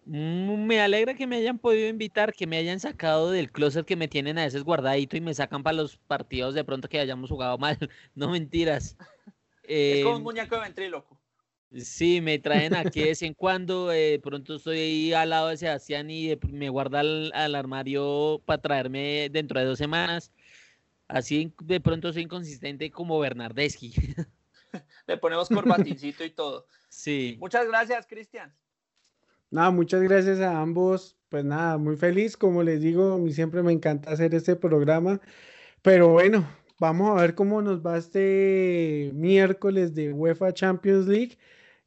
[0.06, 3.95] Mm, Me alegra que me hayan podido invitar, que me hayan sacado del closet que
[3.95, 7.30] me tienen a veces guardadito y me sacan para los partidos de pronto que hayamos
[7.30, 7.78] jugado mal.
[8.16, 8.97] No mentiras.
[9.68, 11.18] Es como un muñeco de ventríloco.
[11.76, 13.91] Sí, me traen aquí de vez en cuando.
[13.91, 18.62] eh, pronto estoy ahí al lado de Sebastián y me guarda al, al armario para
[18.62, 20.32] traerme dentro de dos semanas.
[21.08, 23.93] Así de pronto soy inconsistente como Bernardeschi.
[25.07, 26.67] Le ponemos corbatincito y todo.
[26.89, 27.38] Sí.
[27.39, 28.53] Muchas gracias, Cristian.
[29.49, 31.17] Nada, muchas gracias a ambos.
[31.30, 32.38] Pues nada, muy feliz.
[32.38, 35.19] Como les digo, a mí siempre me encanta hacer este programa.
[35.82, 36.47] Pero bueno,
[36.80, 41.38] vamos a ver cómo nos va este miércoles de UEFA Champions League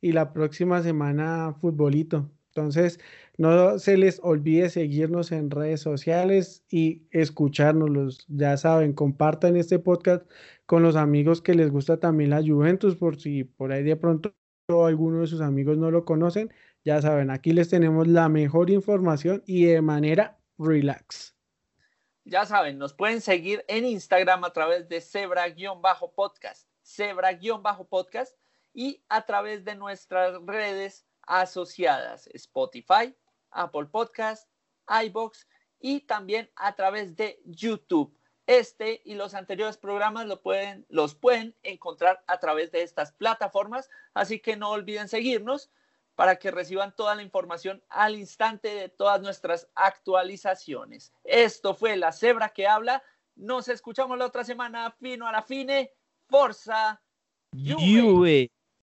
[0.00, 2.30] y la próxima semana futbolito.
[2.48, 3.00] Entonces,
[3.38, 8.24] no se les olvide seguirnos en redes sociales y escuchárnoslos.
[8.28, 10.28] Ya saben, compartan este podcast
[10.64, 14.34] con los amigos que les gusta también la Juventus, por si por ahí de pronto
[14.68, 16.52] alguno de sus amigos no lo conocen.
[16.84, 21.36] Ya saben, aquí les tenemos la mejor información y de manera relax.
[22.24, 28.36] Ya saben, nos pueden seguir en Instagram a través de cebra-podcast, cebra-podcast
[28.72, 33.14] y a través de nuestras redes asociadas, Spotify,
[33.50, 34.48] Apple Podcast,
[35.04, 35.46] iBox
[35.80, 38.16] y también a través de YouTube.
[38.46, 43.90] Este y los anteriores programas lo pueden, los pueden encontrar a través de estas plataformas,
[44.14, 45.70] así que no olviden seguirnos
[46.14, 51.12] para que reciban toda la información al instante de todas nuestras actualizaciones.
[51.24, 53.02] Esto fue La Cebra que habla.
[53.34, 55.92] Nos escuchamos la otra semana, fino a la fine.
[56.28, 57.00] Forza
[57.52, 58.50] Juve.